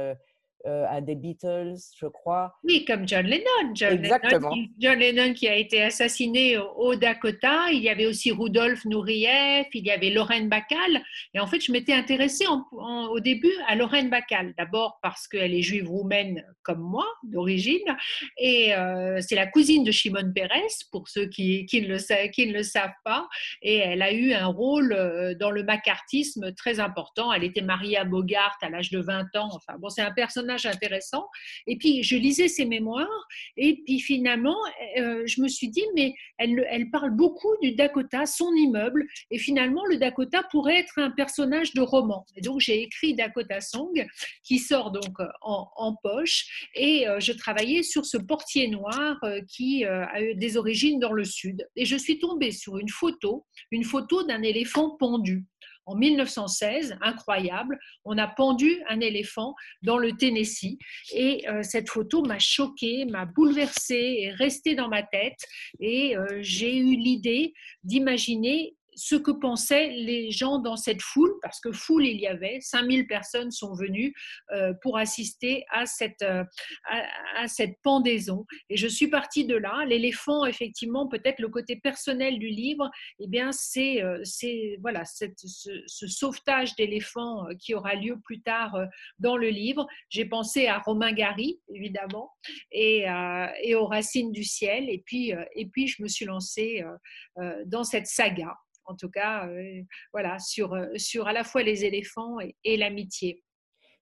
euh, 0.65 0.85
à 0.89 1.01
des 1.01 1.15
Beatles, 1.15 1.75
je 1.97 2.05
crois. 2.07 2.53
Oui, 2.63 2.83
comme 2.85 3.07
John 3.07 3.25
Lennon. 3.25 3.73
John 3.73 3.93
Exactement. 3.93 4.49
Lennon, 4.49 4.53
qui- 4.53 4.71
John 4.79 4.99
Lennon 4.99 5.33
qui 5.33 5.47
a 5.47 5.55
été 5.55 5.81
assassiné 5.81 6.57
au, 6.57 6.69
au 6.77 6.95
Dakota. 6.95 7.71
Il 7.71 7.79
y 7.81 7.89
avait 7.89 8.05
aussi 8.05 8.31
Rudolf 8.31 8.83
Nureyev, 8.85 9.65
il 9.73 9.85
y 9.85 9.91
avait 9.91 10.09
Lorraine 10.09 10.49
Bacall. 10.49 11.01
Et 11.33 11.39
en 11.39 11.47
fait, 11.47 11.61
je 11.61 11.71
m'étais 11.71 11.93
intéressée 11.93 12.45
en- 12.47 12.65
en- 12.77 13.07
au 13.07 13.19
début 13.19 13.51
à 13.67 13.75
Lorraine 13.75 14.09
Bacall. 14.09 14.53
D'abord 14.57 14.99
parce 15.01 15.27
qu'elle 15.27 15.53
est 15.53 15.61
juive 15.61 15.87
roumaine 15.89 16.43
comme 16.63 16.81
moi, 16.81 17.05
d'origine. 17.23 17.79
Et 18.37 18.73
euh, 18.75 19.21
c'est 19.21 19.35
la 19.35 19.47
cousine 19.47 19.83
de 19.83 19.91
Shimon 19.91 20.31
Peres, 20.35 20.49
pour 20.91 21.07
ceux 21.07 21.25
qui, 21.27 21.65
qui 21.67 21.81
ne 21.81 21.87
le, 21.87 21.97
sa- 21.99 22.27
qui 22.27 22.47
ne 22.47 22.53
le 22.53 22.63
savent 22.63 22.91
pas. 23.05 23.27
Et 23.61 23.77
elle 23.77 24.01
a 24.01 24.11
eu 24.11 24.33
un 24.33 24.47
rôle 24.47 24.91
euh, 24.93 25.33
dans 25.35 25.51
le 25.51 25.63
macartisme 25.63 26.53
très 26.53 26.79
important. 26.79 27.31
Elle 27.31 27.43
était 27.43 27.61
mariée 27.61 27.97
à 27.97 28.03
Bogart 28.03 28.57
à 28.61 28.69
l'âge 28.69 28.89
de 28.91 28.99
20 28.99 29.35
ans. 29.35 29.49
Enfin, 29.53 29.77
bon, 29.79 29.89
c'est 29.89 30.01
un 30.01 30.11
personnage 30.11 30.48
intéressant. 30.65 31.27
Et 31.67 31.77
puis, 31.77 32.03
je 32.03 32.15
lisais 32.15 32.47
ses 32.47 32.65
mémoires. 32.65 33.07
Et 33.57 33.81
puis, 33.85 33.99
finalement, 33.99 34.57
euh, 34.97 35.23
je 35.25 35.41
me 35.41 35.47
suis 35.47 35.69
dit, 35.69 35.83
mais 35.95 36.13
elle, 36.37 36.65
elle 36.69 36.89
parle 36.89 37.11
beaucoup 37.11 37.55
du 37.61 37.73
Dakota, 37.73 38.25
son 38.25 38.53
immeuble. 38.53 39.07
Et 39.31 39.37
finalement, 39.37 39.85
le 39.85 39.97
Dakota 39.97 40.43
pourrait 40.51 40.79
être 40.79 40.97
un 40.97 41.11
personnage 41.11 41.73
de 41.73 41.81
roman. 41.81 42.25
Et 42.35 42.41
donc, 42.41 42.59
j'ai 42.59 42.81
écrit 42.81 43.13
Dakota 43.13 43.61
Song, 43.61 44.05
qui 44.43 44.59
sort 44.59 44.91
donc 44.91 45.19
euh, 45.19 45.27
en, 45.41 45.95
poche. 46.01 46.67
Et 46.75 47.07
euh, 47.07 47.19
je 47.19 47.33
travaillais 47.33 47.83
sur 47.83 48.05
ce 48.05 48.17
portier 48.17 48.67
noir 48.67 49.19
qui 49.47 49.83
a 49.85 50.21
eu 50.21 50.35
des 50.35 50.57
origines 50.57 50.99
dans 50.99 51.11
le 51.11 51.25
sud. 51.25 51.67
Et 51.75 51.85
je 51.85 51.95
suis 51.95 52.19
tombée 52.19 52.51
sur 52.51 52.77
une 52.77 52.89
photo, 52.89 53.45
une 53.71 53.83
photo 53.83 54.23
d'un 54.23 54.41
éléphant 54.41 54.95
pendu. 54.97 55.45
En 55.89 55.95
1916, 55.95 56.97
incroyable, 57.01 57.79
on 58.05 58.19
a 58.19 58.27
pendu 58.27 58.79
un 58.89 58.99
éléphant 58.99 59.55
dans 59.81 59.97
le 59.97 60.15
Tennessee. 60.15 60.77
Et 61.15 61.49
euh, 61.49 61.63
cette 61.63 61.89
photo 61.89 62.21
m'a 62.21 62.37
choquée, 62.37 63.05
m'a 63.05 63.25
bouleversée, 63.25 64.19
est 64.21 64.29
restée 64.29 64.75
dans 64.75 64.87
ma 64.87 65.01
tête. 65.01 65.39
Et 65.79 66.15
euh, 66.15 66.37
j'ai 66.41 66.77
eu 66.77 66.95
l'idée 66.95 67.55
d'imaginer 67.83 68.75
ce 68.99 69.15
que 69.15 69.31
pensaient 69.31 69.89
les 69.89 70.29
gens 70.29 70.59
dans 70.59 70.75
cette 70.75 71.01
foule, 71.01 71.33
parce 71.41 71.61
que 71.61 71.71
foule 71.71 72.05
il 72.05 72.19
y 72.19 72.27
avait, 72.27 72.59
5000 72.59 73.07
personnes 73.07 73.49
sont 73.49 73.73
venues 73.73 74.13
euh, 74.51 74.73
pour 74.81 74.97
assister 74.97 75.63
à 75.71 75.85
cette, 75.85 76.21
euh, 76.21 76.43
à, 77.37 77.47
cette 77.47 77.77
pendaison. 77.81 78.45
Et 78.69 78.75
je 78.75 78.87
suis 78.87 79.07
partie 79.07 79.45
de 79.45 79.55
là. 79.55 79.85
L'éléphant, 79.85 80.45
effectivement, 80.45 81.07
peut-être 81.07 81.39
le 81.39 81.47
côté 81.47 81.77
personnel 81.77 82.39
du 82.39 82.47
livre, 82.47 82.89
eh 83.19 83.27
bien, 83.27 83.53
c'est 83.53 84.03
euh, 84.03 84.21
voilà, 84.81 85.05
ce, 85.05 85.25
ce 85.85 86.07
sauvetage 86.07 86.75
d'éléphants 86.75 87.45
qui 87.57 87.73
aura 87.75 87.95
lieu 87.95 88.19
plus 88.19 88.41
tard 88.41 88.75
dans 89.17 89.37
le 89.37 89.49
livre. 89.49 89.87
J'ai 90.09 90.25
pensé 90.25 90.67
à 90.67 90.79
Romain 90.79 91.13
Gary, 91.13 91.61
évidemment, 91.73 92.31
et, 92.71 93.05
et 93.63 93.75
aux 93.75 93.85
racines 93.85 94.31
du 94.31 94.43
ciel. 94.43 94.89
Et 94.89 95.01
puis, 95.05 95.33
et 95.55 95.65
puis 95.67 95.87
je 95.87 96.01
me 96.01 96.07
suis 96.07 96.25
lancée 96.25 96.83
dans 97.65 97.83
cette 97.83 98.07
saga, 98.07 98.55
en 98.89 98.95
tout 98.95 99.09
cas, 99.09 99.47
euh, 99.47 99.81
voilà, 100.11 100.39
sur, 100.39 100.73
euh, 100.73 100.87
sur 100.97 101.27
à 101.27 101.33
la 101.33 101.43
fois 101.43 101.61
les 101.61 101.85
éléphants 101.85 102.37
et, 102.63 102.77
l'amitié. 102.77 103.43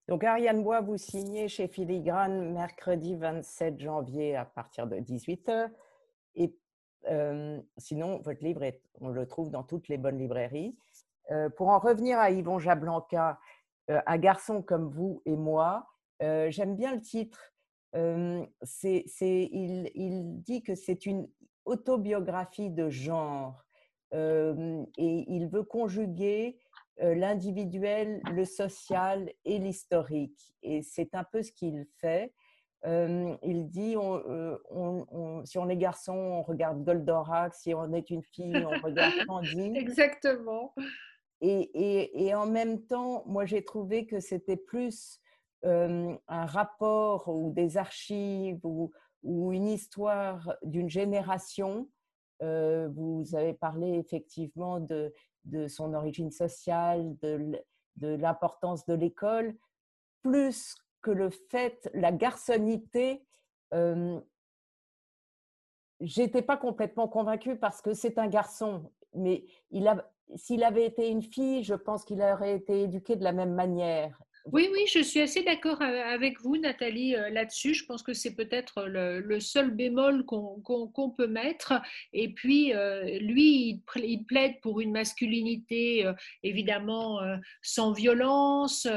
Donc, 0.07 0.23
Ariane 0.23 0.63
Bois, 0.63 0.81
vous 0.81 0.97
signez 0.97 1.49
chez 1.49 1.67
Filigrane 1.67 2.53
mercredi 2.53 3.15
27 3.15 3.79
janvier 3.81 4.35
à 4.37 4.45
partir 4.45 4.87
de 4.87 4.95
18h. 4.97 5.69
Et 6.35 6.55
euh, 7.09 7.59
sinon, 7.77 8.21
votre 8.21 8.41
livre, 8.43 8.63
est, 8.63 8.81
on 9.01 9.09
le 9.09 9.27
trouve 9.27 9.51
dans 9.51 9.63
toutes 9.63 9.89
les 9.89 9.97
bonnes 9.97 10.17
librairies. 10.17 10.75
Pour 11.57 11.67
en 11.67 11.79
revenir 11.79 12.17
à 12.19 12.31
Yvon 12.31 12.57
Jablanca, 12.57 13.37
Un 13.89 14.17
garçon 14.17 14.61
comme 14.61 14.89
vous 14.89 15.21
et 15.25 15.35
moi, 15.35 15.85
j'aime 16.21 16.77
bien 16.77 16.95
le 16.95 17.01
titre. 17.01 17.53
C'est- 18.63 19.03
il, 19.19 19.91
il 19.93 20.41
dit 20.41 20.63
que 20.63 20.73
c'est 20.73 21.05
une 21.05 21.27
autobiographie 21.65 22.69
de 22.69 22.89
genre 22.89 23.66
euh, 24.13 24.83
et 24.97 25.25
il 25.27 25.47
veut 25.47 25.63
conjuguer 25.63 26.57
euh, 27.01 27.13
l'individuel, 27.15 28.21
le 28.33 28.45
social 28.45 29.31
et 29.45 29.59
l'historique. 29.59 30.53
Et 30.63 30.81
c'est 30.81 31.13
un 31.15 31.23
peu 31.23 31.43
ce 31.43 31.51
qu'il 31.51 31.85
fait. 31.99 32.33
Euh, 32.85 33.35
il 33.43 33.69
dit, 33.69 33.95
on, 33.97 34.21
on- 34.71 35.05
on- 35.11 35.45
si 35.45 35.57
on 35.57 35.67
est 35.69 35.77
garçon, 35.77 36.13
on 36.15 36.41
regarde 36.43 36.83
Goldorak, 36.83 37.53
si 37.55 37.73
on 37.73 37.91
est 37.93 38.09
une 38.09 38.23
fille, 38.23 38.53
on 38.55 38.79
regarde 38.83 39.13
Candy. 39.27 39.73
Exactement. 39.75 40.73
Et, 41.41 41.69
et- 41.73 42.25
et 42.27 42.33
en 42.35 42.45
même 42.47 42.85
temps, 42.85 43.23
moi, 43.25 43.45
j'ai 43.45 43.63
trouvé 43.63 44.05
que 44.05 44.19
c'était 44.19 44.57
plus 44.57 45.19
un 45.63 46.17
rapport 46.45 47.27
ou 47.27 47.51
des 47.51 47.77
archives 47.77 48.59
ou, 48.63 48.91
ou 49.23 49.51
une 49.51 49.67
histoire 49.67 50.53
d'une 50.63 50.89
génération. 50.89 51.89
Euh, 52.43 52.89
vous 52.89 53.23
avez 53.33 53.53
parlé 53.53 53.93
effectivement 53.93 54.79
de, 54.79 55.13
son 55.67 55.93
origine 55.93 56.31
sociale, 56.31 57.15
de 57.21 58.07
l'importance 58.15 58.85
de 58.85 58.93
l'école, 58.93 59.55
plus 60.21 60.75
que 61.01 61.11
le 61.11 61.29
fait, 61.29 61.89
la 61.93 62.11
garçonnité. 62.11 63.25
euh, 63.73 64.19
J'étais 65.99 66.41
pas 66.41 66.57
complètement 66.57 67.07
convaincue 67.07 67.57
parce 67.57 67.81
que 67.81 67.93
c'est 67.93 68.19
un 68.19 68.27
garçon, 68.27 68.91
mais 69.15 69.45
il 69.71 69.87
a, 69.87 70.07
s'il 70.35 70.63
avait 70.63 70.85
été 70.85 71.09
une 71.09 71.23
fille, 71.23 71.63
je 71.63 71.73
pense 71.73 72.03
qu'il 72.03 72.21
aurait 72.21 72.55
été 72.55 72.83
éduqué 72.83 73.15
de 73.15 73.23
la 73.23 73.31
même 73.31 73.55
manière. 73.55 74.21
Oui, 74.53 74.69
oui, 74.71 74.85
je 74.87 74.99
suis 74.99 75.19
assez 75.19 75.43
d'accord 75.43 75.81
euh, 75.81 76.03
avec 76.05 76.39
vous, 76.39 76.55
Nathalie, 76.55 77.15
euh, 77.15 77.29
là-dessus. 77.29 77.73
Je 77.73 77.85
pense 77.85 78.01
que 78.01 78.13
c'est 78.13 78.33
peut-être 78.33 78.85
le, 78.85 79.39
seul 79.41 79.71
bémol 79.71 80.23
qu'on 80.23 81.13
peut 81.17 81.27
mettre. 81.27 81.73
Et 82.13 82.29
puis, 82.33 82.73
euh, 82.73 83.19
lui, 83.19 83.83
il, 83.97 84.23
plaide 84.23 84.53
pour 84.61 84.79
une 84.79 84.91
masculinité, 84.91 86.09
évidemment, 86.43 87.19
sans 87.61 87.91
violence. 87.91 88.87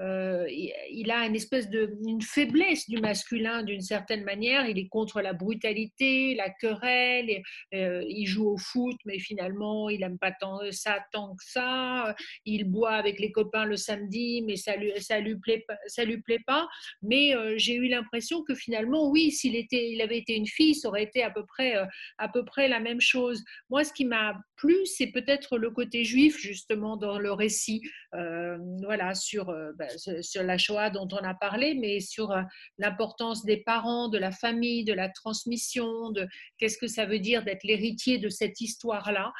il, 0.00 1.10
a 1.10 1.26
une 1.26 1.36
espèce 1.36 1.70
de 1.70 1.96
faiblesse 2.20 2.88
du 2.88 2.98
masculin 2.98 3.62
d'une 3.62 3.80
certaine 3.80 4.24
manière. 4.24 4.68
Il 4.68 4.78
est 4.78 4.88
contre 4.88 5.20
la 5.20 5.32
brutalité, 5.32 6.34
la 6.34 6.50
querelle. 6.50 7.42
il 7.72 8.26
joue 8.26 8.48
au 8.48 8.58
foot, 8.58 8.96
mais 9.04 9.18
finalement, 9.18 9.90
il 9.90 10.00
n'aime 10.00 10.18
pas 10.18 10.32
tant 10.32 10.58
ça 10.70 10.98
tant 11.12 11.34
que 11.36 11.44
ça. 11.44 12.14
Il 12.44 12.64
boit 12.64 12.92
avec 12.92 13.20
les 13.20 13.32
copains 13.32 13.64
le 13.64 13.76
samedi, 13.76 14.42
mais 14.42 14.56
ça 14.56 14.76
lui, 14.76 14.87
ça 15.00 15.20
lui 15.20 15.36
plaît. 15.38 15.64
Ça 15.86 16.04
lui 16.04 16.20
plaît 16.20 16.42
pas. 16.46 16.68
Mais 17.02 17.34
euh, 17.34 17.54
j'ai 17.56 17.74
eu 17.74 17.88
l'impression 17.88 18.42
que 18.42 18.54
finalement, 18.54 19.08
oui, 19.10 19.30
s'il 19.30 19.56
était, 19.56 19.90
il 19.90 20.00
avait 20.00 20.18
été 20.18 20.34
une 20.34 20.46
fille, 20.46 20.74
ça 20.74 20.88
aurait 20.88 21.04
été 21.04 21.22
à 21.22 21.30
peu 21.30 21.44
près, 21.44 21.76
euh, 21.76 21.84
à 22.18 22.28
peu 22.28 22.44
près 22.44 22.68
la 22.68 22.80
même 22.80 23.00
chose. 23.00 23.44
Moi, 23.70 23.84
ce 23.84 23.92
qui 23.92 24.04
m'a 24.04 24.34
plu, 24.56 24.74
c'est 24.86 25.08
peut-être 25.08 25.58
le 25.58 25.70
côté 25.70 26.04
juif 26.04 26.38
justement 26.38 26.96
dans 26.96 27.18
le 27.18 27.32
récit. 27.32 27.82
Euh, 28.14 28.56
voilà, 28.82 29.14
sur, 29.14 29.50
euh, 29.50 29.72
bah, 29.76 29.86
sur 30.22 30.42
la 30.42 30.56
Shoah 30.56 30.88
dont 30.88 31.08
on 31.12 31.16
a 31.16 31.34
parlé, 31.34 31.74
mais 31.74 32.00
sur 32.00 32.32
euh, 32.32 32.40
l'importance 32.78 33.44
des 33.44 33.58
parents, 33.58 34.08
de 34.08 34.16
la 34.16 34.30
famille, 34.30 34.84
de 34.84 34.94
la 34.94 35.10
transmission, 35.10 36.10
de 36.10 36.26
qu'est-ce 36.56 36.78
que 36.78 36.86
ça 36.86 37.04
veut 37.04 37.18
dire 37.18 37.44
d'être 37.44 37.64
l'héritier 37.64 38.16
de 38.16 38.30
cette 38.30 38.60
histoire-là. 38.60 39.32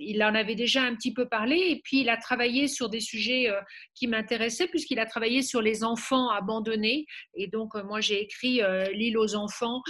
Il 0.00 0.22
en 0.24 0.34
avait 0.34 0.54
déjà 0.54 0.82
un 0.82 0.94
petit 0.94 1.12
peu 1.12 1.28
parlé 1.28 1.56
et 1.56 1.80
puis 1.84 2.00
il 2.00 2.08
a 2.08 2.16
travaillé 2.16 2.68
sur 2.68 2.88
des 2.88 3.00
sujets 3.00 3.50
qui 3.94 4.06
m'intéressaient 4.06 4.66
puisqu'il 4.66 4.98
a 4.98 5.06
travaillé 5.06 5.42
sur 5.42 5.60
les 5.60 5.84
enfants 5.84 6.30
abandonnés. 6.30 7.06
Et 7.34 7.48
donc, 7.48 7.74
moi, 7.74 8.00
j'ai 8.00 8.22
écrit 8.22 8.60
L'île 8.92 9.18
aux 9.18 9.34
enfants, 9.34 9.82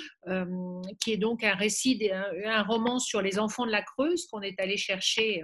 qui 1.01 1.13
est 1.13 1.17
donc 1.17 1.45
un 1.45 1.55
récit, 1.55 2.11
un, 2.45 2.63
roman 2.63 2.99
sur 2.99 3.23
les 3.23 3.39
enfants 3.39 3.67
de 3.67 3.71
la 3.73 3.83
Creuse 3.83 4.27
qu'on 4.27 4.43
est 4.43 4.59
allé 4.61 4.77
chercher 4.77 5.43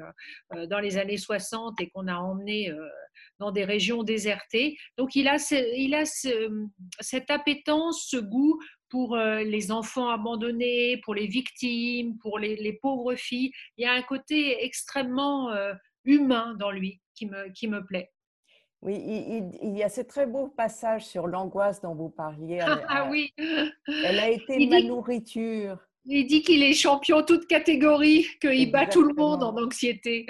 dans 0.69 0.81
les 0.81 0.97
années 0.97 1.19
60 1.19 1.81
et 1.81 1.91
qu'on 1.91 2.00
a 2.09 2.17
emmené 2.19 2.71
euh, 2.71 2.89
dans 3.39 3.51
des 3.53 3.65
régions 3.65 4.03
désertées. 4.03 4.77
Donc, 4.99 5.15
il 5.17 5.29
a, 5.29 5.39
ce- 5.39 5.77
il 5.77 5.95
a 5.95 6.05
ce- 6.05 6.67
cette 7.01 7.31
appétence, 7.31 8.07
ce 8.09 8.17
goût 8.19 8.59
pour 8.89 9.17
euh, 9.17 9.43
les 9.43 9.71
enfants 9.73 10.09
abandonnés, 10.11 11.01
pour 11.05 11.15
les 11.15 11.27
victimes, 11.27 12.19
pour 12.19 12.39
les, 12.39 12.57
les 12.57 12.73
pauvres 12.75 13.15
filles. 13.15 13.53
Il 13.77 13.85
y 13.85 13.87
a 13.87 13.93
un 13.93 14.03
côté 14.03 14.65
extrêmement 14.65 15.51
euh, 15.53 15.73
humain 16.05 16.55
dans 16.59 16.71
lui 16.71 17.01
qui 17.15 17.27
me, 17.27 17.49
qui 17.53 17.69
me 17.69 17.85
plaît. 17.85 18.11
Oui, 18.83 18.95
il, 18.97 19.77
y 19.77 19.83
a 19.83 19.91
ce 19.91 20.01
très 20.01 20.27
beau 20.27 20.49
passage 20.49 21.05
sur 21.05 21.27
l'angoisse 21.27 21.83
dont 21.83 21.95
vous 21.95 22.09
parliez. 22.09 22.59
Ah, 22.63 22.79
Elle- 22.81 22.87
ah 22.89 23.09
oui, 23.11 23.33
Elle 24.05 24.19
a 24.19 24.31
été 24.31 24.57
Il 24.59 24.71
ma 24.71 24.81
dit- 24.81 24.89
nourriture. 24.89 25.77
il 26.07 26.27
dit 26.27 26.41
qu'il 26.43 26.63
est 26.63 26.73
champion 26.73 27.23
toute 27.23 27.47
catégorie, 27.47 28.27
qu'il 28.41 28.73
bat 28.73 28.87
tout 28.87 29.03
le 29.03 29.13
monde 29.15 29.43
en 29.43 29.55
anxiété. 29.63 30.25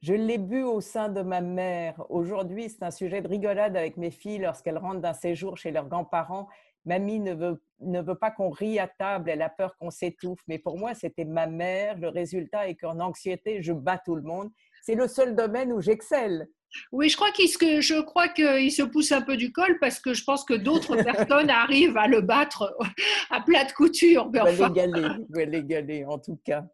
Je 0.00 0.14
l'ai 0.14 0.38
bu 0.38 0.62
au 0.62 0.80
sein 0.80 1.08
de 1.08 1.22
ma 1.22 1.40
mère. 1.40 2.04
Aujourd'hui, 2.08 2.68
c'est 2.68 2.84
un 2.84 2.92
sujet 2.92 3.20
de 3.20 3.28
rigolade 3.28 3.76
avec 3.76 3.96
mes 3.96 4.12
filles 4.12 4.38
lorsqu'elles 4.38 4.78
rentrent 4.78 5.00
d'un 5.00 5.12
séjour 5.12 5.56
chez 5.56 5.72
leurs 5.72 5.88
grands-parents. 5.88 6.48
Mamie 6.84 7.18
ne 7.18 7.34
veut, 7.34 7.62
ne 7.80 8.00
veut 8.00 8.14
pas 8.14 8.30
qu'on 8.30 8.50
rie 8.50 8.78
à 8.78 8.86
table, 8.86 9.28
elle 9.28 9.42
a 9.42 9.48
peur 9.48 9.76
qu'on 9.76 9.90
s'étouffe. 9.90 10.40
Mais 10.46 10.58
pour 10.58 10.78
moi, 10.78 10.94
c'était 10.94 11.24
ma 11.24 11.48
mère. 11.48 11.98
Le 11.98 12.08
résultat 12.08 12.68
est 12.68 12.76
qu'en 12.76 13.00
anxiété, 13.00 13.60
je 13.60 13.72
bats 13.72 13.98
tout 13.98 14.14
le 14.14 14.22
monde. 14.22 14.50
C'est 14.82 14.94
le 14.94 15.08
seul 15.08 15.34
domaine 15.34 15.72
où 15.72 15.80
j'excelle. 15.80 16.48
Oui, 16.92 17.08
je 17.08 17.16
crois 17.16 17.32
qu'il 17.32 17.48
se, 17.48 17.80
je 17.80 18.00
crois 18.00 18.28
qu'il 18.28 18.70
se 18.70 18.82
pousse 18.82 19.10
un 19.10 19.22
peu 19.22 19.36
du 19.36 19.52
col 19.52 19.78
parce 19.80 19.98
que 19.98 20.14
je 20.14 20.22
pense 20.22 20.44
que 20.44 20.54
d'autres 20.54 20.96
personnes 21.02 21.50
arrivent 21.50 21.96
à 21.96 22.06
le 22.06 22.20
battre 22.20 22.76
à 23.30 23.40
plat 23.40 23.64
de 23.64 23.72
couture. 23.72 24.30
L'égaler, 24.32 25.08
va 25.28 25.44
l'égaler 25.44 26.04
en 26.04 26.18
tout 26.18 26.38
cas. 26.44 26.64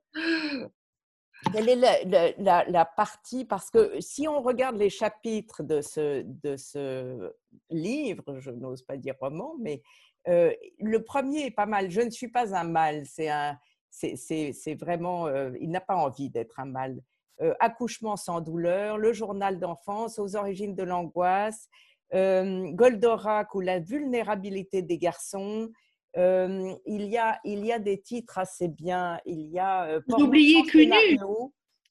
Quelle 1.52 1.68
est 1.68 2.37
la, 2.38 2.85
partie 2.85 3.44
Parce 3.44 3.70
que 3.70 4.00
si 4.00 4.26
on 4.28 4.42
regarde 4.42 4.76
les 4.76 4.90
chapitres 4.90 5.62
de 5.62 5.80
ce, 5.80 6.22
de 6.22 6.57
ce 6.57 7.33
livre, 7.70 8.38
je 8.38 8.50
n'ose 8.50 8.83
pas 8.83 8.96
dire 8.96 9.14
roman, 9.20 9.54
mais 9.61 9.83
euh, 10.28 10.52
le 10.80 11.02
premier 11.02 11.46
est 11.46 11.50
pas 11.50 11.66
mal. 11.66 11.90
Je 11.90 12.00
ne 12.00 12.11
suis 12.11 12.28
pas 12.28 12.54
un 12.54 12.64
mal. 12.64 13.04
C'est 13.07 13.28
un, 13.28 13.59
c'est 13.90 14.74
vraiment, 14.80 15.26
euh, 15.26 15.50
il 15.61 15.70
n'a 15.70 15.80
pas 15.80 15.96
envie 15.96 16.30
d'être 16.30 16.61
un 16.61 16.66
mal. 16.66 17.00
Euh, 17.40 17.54
accouchement 17.61 18.16
sans 18.16 18.40
douleur, 18.40 18.96
le 18.96 19.12
journal 19.12 19.59
d'enfance, 19.59 20.18
aux 20.18 20.37
origines 20.37 20.74
de 20.74 20.83
l'angoisse, 20.83 21.68
Goldorak 22.12 23.57
ou 23.57 23.61
la 23.61 23.80
vulnérabilité 23.80 24.83
des 24.83 24.98
garçons. 24.98 25.68
Euh, 26.16 26.74
il, 26.87 27.07
y 27.07 27.18
a, 27.18 27.40
il 27.44 27.64
y 27.64 27.72
a 27.72 27.79
des 27.79 28.00
titres 28.00 28.38
assez 28.38 28.68
bien. 28.68 29.20
Il 29.27 29.46
y 29.48 29.59
a. 29.59 30.00
Vous 30.07 30.22
oubliez 30.22 30.62
Cunu. 30.64 31.18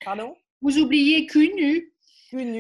Pardon? 0.04 0.36
Vous 0.62 0.78
oubliez 0.78 1.26
Cunu 1.26 1.93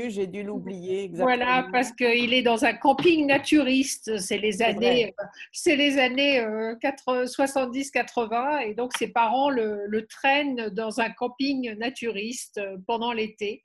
j'ai 0.09 0.27
dû 0.27 0.43
l'oublier. 0.43 1.09
Voilà, 1.13 1.67
parce 1.71 1.91
qu'il 1.91 2.33
est 2.33 2.41
dans 2.41 2.65
un 2.65 2.73
camping 2.73 3.25
naturiste. 3.25 4.19
C'est 4.19 4.37
les 4.37 4.61
années, 4.61 5.13
c'est 5.51 5.75
les 5.75 5.97
années 5.97 6.41
70-80, 6.41 8.67
et 8.67 8.73
donc 8.73 8.91
ses 8.97 9.07
parents 9.07 9.49
le, 9.49 10.05
traînent 10.09 10.69
dans 10.69 10.99
un 10.99 11.09
camping 11.09 11.75
naturiste 11.77 12.57
euh, 12.57 12.77
pendant 12.85 13.13
l'été. 13.13 13.63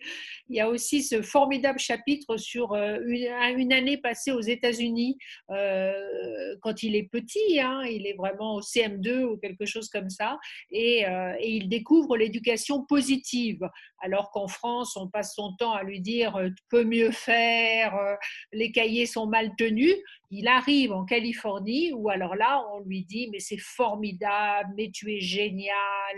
Il 0.48 0.56
y 0.56 0.60
a 0.60 0.68
aussi 0.68 1.02
ce 1.02 1.20
formidable 1.20 1.78
chapitre 1.78 2.36
sur 2.36 2.72
euh, 2.72 2.98
une, 3.06 3.72
année 3.72 3.98
passée 3.98 4.30
aux 4.30 4.40
États-Unis 4.40 5.18
euh, 5.50 6.56
quand 6.62 6.82
il 6.82 6.96
est 6.96 7.10
petit. 7.10 7.60
Hein, 7.60 7.82
il 7.84 8.06
est 8.06 8.14
vraiment 8.14 8.56
au 8.56 8.60
CM2 8.60 9.24
ou 9.24 9.36
quelque 9.36 9.66
chose 9.66 9.88
comme 9.88 10.10
ça, 10.10 10.38
et, 10.70 11.04
et 11.40 11.50
il 11.50 11.68
découvre 11.68 12.16
l'éducation 12.16 12.84
positive, 12.84 13.68
alors 14.00 14.30
qu'en 14.30 14.48
France, 14.48 14.96
on 14.96 15.08
passe 15.08 15.34
son 15.34 15.54
temps 15.54 15.72
à 15.72 15.82
lui 15.82 15.97
dire 15.98 16.36
euh, 16.36 16.50
peut 16.70 16.84
mieux 16.84 17.10
faire, 17.10 17.94
euh, 17.96 18.14
les 18.52 18.72
cahiers 18.72 19.06
sont 19.06 19.26
mal 19.26 19.50
tenus. 19.56 19.94
Il 20.30 20.46
arrive 20.48 20.92
en 20.92 21.04
Californie 21.04 21.92
où 21.92 22.08
alors 22.08 22.34
là, 22.34 22.62
on 22.74 22.80
lui 22.80 23.04
dit 23.04 23.28
mais 23.32 23.40
c'est 23.40 23.58
formidable, 23.58 24.70
mais 24.76 24.90
tu 24.90 25.14
es 25.14 25.20
génial, 25.20 25.74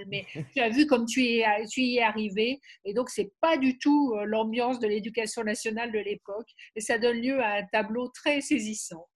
mais 0.09 0.25
tu 0.55 0.61
as 0.61 0.69
vu 0.69 0.87
comme 0.87 1.07
tu, 1.07 1.25
es, 1.25 1.45
tu 1.71 1.83
y 1.83 1.99
es 1.99 2.03
arrivé. 2.03 2.59
Et 2.85 2.95
donc, 2.95 3.11
c'est 3.11 3.33
pas 3.41 3.57
du 3.57 3.79
tout 3.79 4.15
euh, 4.17 4.25
l'ambiance 4.25 4.81
de 4.81 4.89
l'éducation 4.89 5.45
nationale 5.45 5.93
de 5.93 5.99
l'époque. 5.99 6.49
Et 6.77 6.81
ça 6.81 6.99
donne 6.99 7.21
lieu 7.21 7.41
à 7.41 7.55
un 7.57 7.65
tableau 7.73 8.09
très 8.09 8.41
saisissant. 8.41 9.07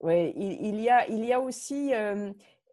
Oui, 0.00 0.32
il, 0.36 0.80
y, 0.80 0.90
a, 0.90 1.08
il 1.08 1.24
y 1.24 1.32
a 1.32 1.40
aussi 1.40 1.92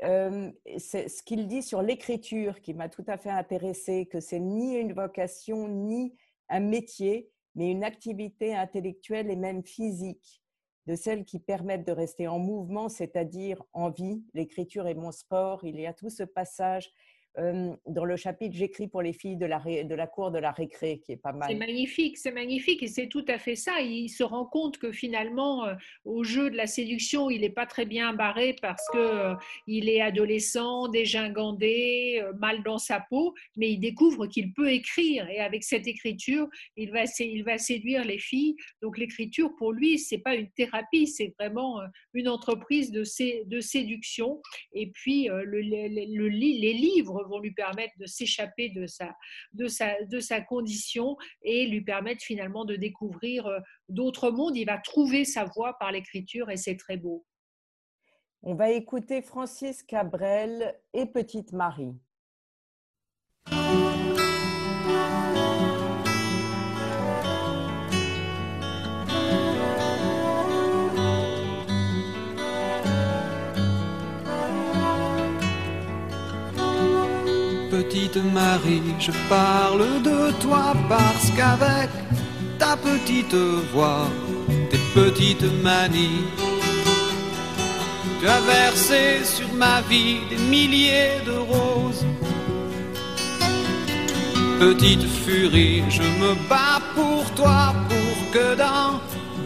ce 0.01 1.23
qu'il 1.23 1.47
dit 1.47 1.61
sur 1.61 1.81
l'écriture 1.81 2.59
qui 2.61 2.73
m'a 2.73 2.89
tout 2.89 3.05
à 3.07 3.17
fait 3.17 3.29
intéressé, 3.29 4.05
que 4.05 4.19
c'est 4.19 4.39
ni 4.39 4.75
une 4.75 4.93
vocation, 4.93 5.67
ni 5.67 6.13
un 6.51 6.59
métier, 6.59 7.31
mais 7.55 7.71
une 7.71 7.83
activité 7.83 8.53
intellectuelle 8.53 9.31
et 9.31 9.35
même 9.35 9.63
physique, 9.63 10.43
de 10.85 10.95
celles 10.95 11.25
qui 11.25 11.39
permettent 11.39 11.87
de 11.87 11.91
rester 11.91 12.27
en 12.27 12.39
mouvement, 12.39 12.89
c'est-à-dire 12.89 13.63
en 13.73 13.89
vie. 13.89 14.23
L'écriture 14.33 14.87
est 14.87 14.95
mon 14.95 15.11
sport. 15.11 15.63
Il 15.63 15.79
y 15.79 15.87
a 15.87 15.93
tout 15.93 16.09
ce 16.09 16.23
passage 16.23 16.91
dans 17.37 18.05
le 18.05 18.15
chapitre 18.17 18.55
J'écris 18.55 18.87
pour 18.87 19.01
les 19.01 19.13
filles 19.13 19.37
de 19.37 19.45
la, 19.45 19.59
de 19.59 19.95
la 19.95 20.07
cour 20.07 20.31
de 20.31 20.39
la 20.39 20.51
récré, 20.51 20.99
qui 20.99 21.13
est 21.13 21.17
pas 21.17 21.31
mal. 21.31 21.49
C'est 21.49 21.55
magnifique, 21.55 22.17
c'est 22.17 22.31
magnifique, 22.31 22.83
et 22.83 22.87
c'est 22.87 23.07
tout 23.07 23.25
à 23.27 23.37
fait 23.37 23.55
ça. 23.55 23.79
Il 23.79 24.09
se 24.09 24.23
rend 24.23 24.45
compte 24.45 24.77
que 24.77 24.91
finalement, 24.91 25.65
au 26.03 26.23
jeu 26.23 26.49
de 26.49 26.57
la 26.57 26.67
séduction, 26.67 27.29
il 27.29 27.41
n'est 27.41 27.49
pas 27.49 27.65
très 27.65 27.85
bien 27.85 28.13
barré 28.13 28.55
parce 28.61 28.85
que 28.91 29.33
il 29.67 29.89
est 29.89 30.01
adolescent, 30.01 30.87
dégingandé, 30.89 32.23
mal 32.37 32.63
dans 32.63 32.77
sa 32.77 32.99
peau, 32.99 33.33
mais 33.55 33.71
il 33.71 33.79
découvre 33.79 34.27
qu'il 34.27 34.53
peut 34.53 34.69
écrire, 34.69 35.29
et 35.29 35.39
avec 35.39 35.63
cette 35.63 35.87
écriture, 35.87 36.47
il 36.75 36.91
va, 36.91 37.03
il 37.19 37.43
va 37.43 37.57
séduire 37.57 38.03
les 38.03 38.19
filles. 38.19 38.55
Donc 38.81 38.97
l'écriture, 38.97 39.55
pour 39.57 39.71
lui, 39.71 39.99
c'est 39.99 40.17
pas 40.17 40.35
une 40.35 40.49
thérapie, 40.51 41.07
c'est 41.07 41.33
vraiment 41.39 41.81
une 42.13 42.27
entreprise 42.27 42.91
de, 42.91 43.03
de 43.45 43.59
séduction. 43.61 44.41
Et 44.73 44.87
puis 44.87 45.27
le, 45.27 45.61
le, 45.61 46.27
les 46.27 46.73
livres 46.73 47.20
vont 47.27 47.39
lui 47.39 47.53
permettre 47.53 47.93
de 47.97 48.05
s'échapper 48.05 48.69
de 48.69 48.85
sa, 48.87 49.15
de, 49.53 49.67
sa, 49.67 50.01
de 50.03 50.19
sa 50.19 50.41
condition 50.41 51.17
et 51.41 51.67
lui 51.67 51.81
permettre 51.81 52.23
finalement 52.23 52.65
de 52.65 52.75
découvrir 52.75 53.47
euh, 53.47 53.59
d'autres 53.89 54.31
mondes. 54.31 54.57
Il 54.57 54.65
va 54.65 54.77
trouver 54.77 55.25
sa 55.25 55.45
voie 55.45 55.77
par 55.79 55.91
l'écriture 55.91 56.49
et 56.49 56.57
c'est 56.57 56.77
très 56.77 56.97
beau. 56.97 57.25
On 58.43 58.55
va 58.55 58.71
écouter 58.71 59.21
Francis 59.21 59.83
Cabrel 59.83 60.75
et 60.93 61.05
Petite 61.05 61.53
Marie. 61.53 61.93
Petite 77.91 78.23
Marie, 78.33 78.81
je 78.99 79.11
parle 79.27 80.01
de 80.01 80.31
toi 80.39 80.73
parce 80.87 81.29
qu'avec 81.35 81.89
ta 82.57 82.77
petite 82.77 83.35
voix, 83.73 84.07
tes 84.69 84.79
petites 84.95 85.51
manies, 85.61 86.23
tu 88.19 88.27
as 88.27 88.39
versé 88.41 89.25
sur 89.25 89.51
ma 89.53 89.81
vie 89.89 90.19
des 90.29 90.37
milliers 90.37 91.19
de 91.25 91.33
roses. 91.33 92.05
Petite 94.59 95.05
furie, 95.25 95.83
je 95.89 96.03
me 96.21 96.33
bats 96.47 96.81
pour 96.95 97.25
toi, 97.31 97.73
pour 97.89 98.31
que 98.31 98.55
dans 98.55 99.01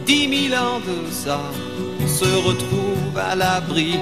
dix 0.06 0.28
mille 0.28 0.54
ans 0.54 0.82
de 0.92 1.12
ça, 1.12 1.40
on 2.00 2.08
se 2.08 2.32
retrouve 2.48 3.18
à 3.18 3.36
l'abri 3.36 3.94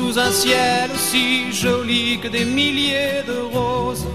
sous 0.00 0.18
un 0.18 0.32
ciel 0.32 0.90
aussi 0.94 1.52
joli 1.52 2.18
que 2.22 2.28
des 2.28 2.44
milliers 2.44 3.22
de 3.26 3.38
roses. 3.56 4.06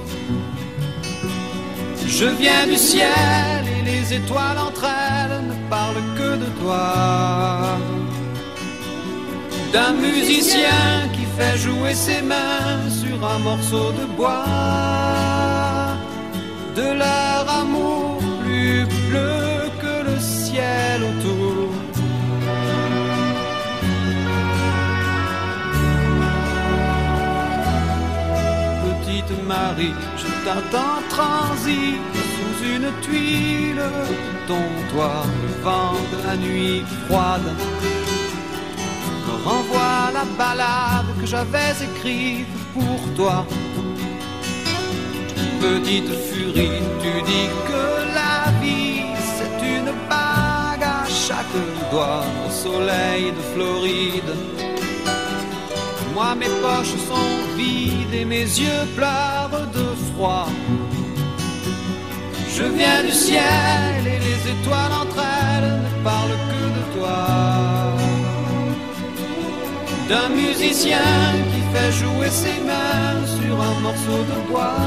Je 2.08 2.28
viens 2.42 2.66
du 2.68 2.78
ciel 2.78 3.62
et 3.76 3.82
les 3.92 4.06
étoiles 4.20 4.60
entre 4.68 4.86
elles 4.86 5.42
ne 5.52 5.56
parlent 5.70 6.08
que 6.20 6.32
de 6.44 6.50
toi. 6.62 7.78
D'un 9.74 9.94
musicien 10.08 10.86
qui 11.16 11.26
fait 11.38 11.58
jouer 11.66 11.94
ses 11.94 12.22
mains 12.22 12.78
sur 13.02 13.18
un 13.34 13.40
morceau 13.40 13.88
de 14.00 14.06
bois. 14.18 14.46
De 16.80 16.88
leur 17.02 17.15
Je 29.68 30.28
t'attends 30.46 31.02
transi 31.10 31.96
sous 32.36 32.66
une 32.74 32.90
tuile, 33.02 33.82
ton 34.48 34.68
toit, 34.92 35.26
le 35.44 35.64
vent 35.64 35.98
de 36.12 36.28
la 36.28 36.38
nuit 36.38 36.84
froide 37.06 37.50
me 39.26 39.34
renvoie 39.44 40.12
la 40.14 40.26
balade 40.38 41.10
que 41.20 41.26
j'avais 41.26 41.74
écrite 41.82 42.48
pour 42.74 43.00
toi. 43.16 43.46
Petite 45.60 46.14
furie, 46.28 46.82
tu 47.02 47.14
dis 47.24 47.50
que 47.68 47.84
la 48.20 48.52
vie 48.62 49.02
c'est 49.36 49.58
une 49.78 49.92
bague 50.08 50.84
à 50.84 51.06
chaque 51.10 51.58
doigt 51.92 52.24
au 52.46 52.52
soleil 52.52 53.32
de 53.32 53.42
Floride 53.54 54.55
moi 56.16 56.34
mes 56.34 56.54
poches 56.64 56.98
sont 57.10 57.32
vides 57.58 58.14
et 58.22 58.26
mes 58.26 58.48
yeux 58.64 58.84
pleurent 58.96 59.68
de 59.78 59.88
froid. 60.08 60.48
Je 62.56 62.64
viens 62.78 63.02
du 63.04 63.12
ciel 63.12 64.00
et 64.14 64.20
les 64.28 64.42
étoiles 64.54 64.96
entre 65.04 65.20
elles 65.20 65.74
ne 65.86 65.92
parlent 66.10 66.42
que 66.52 66.64
de 66.78 66.84
toi. 66.96 67.20
D'un 70.10 70.30
musicien 70.44 71.12
qui 71.52 71.62
fait 71.74 71.92
jouer 72.02 72.32
ses 72.44 72.60
mains 72.70 73.18
sur 73.38 73.56
un 73.70 73.76
morceau 73.86 74.22
de 74.32 74.38
bois. 74.50 74.80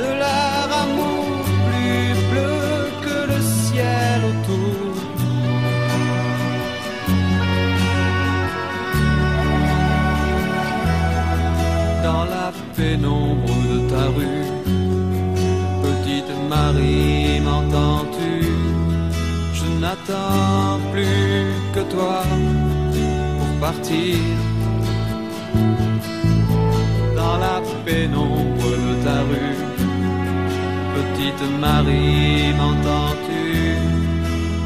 De 0.00 0.08
leur 0.22 0.66
amour 0.84 1.42
plus 1.66 2.12
bleu 2.30 2.62
que 3.04 3.18
le 3.32 3.40
ciel 3.64 4.18
autour. 4.30 4.91
Dans 27.16 27.38
la 27.38 27.60
pénombre 27.84 28.70
de 28.84 28.92
ta 29.04 29.18
rue. 29.30 29.58
Petite 30.94 31.44
Marie, 31.60 32.52
m'entends-tu? 32.58 33.76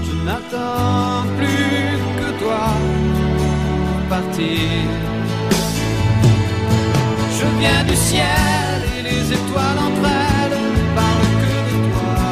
Je 0.07 0.15
n'attends 0.27 1.25
plus 1.39 1.99
que 2.19 2.29
toi 2.43 2.67
pour 3.87 4.03
partir. 4.17 4.85
Je 7.39 7.47
viens 7.61 7.83
du 7.91 7.97
ciel 7.97 8.77
et 8.97 9.03
les 9.09 9.25
étoiles 9.39 9.81
entre 9.89 10.09
elles 10.39 10.59
parlent 10.99 11.35
que 11.43 11.57
de 11.71 11.77
toi. 11.95 12.25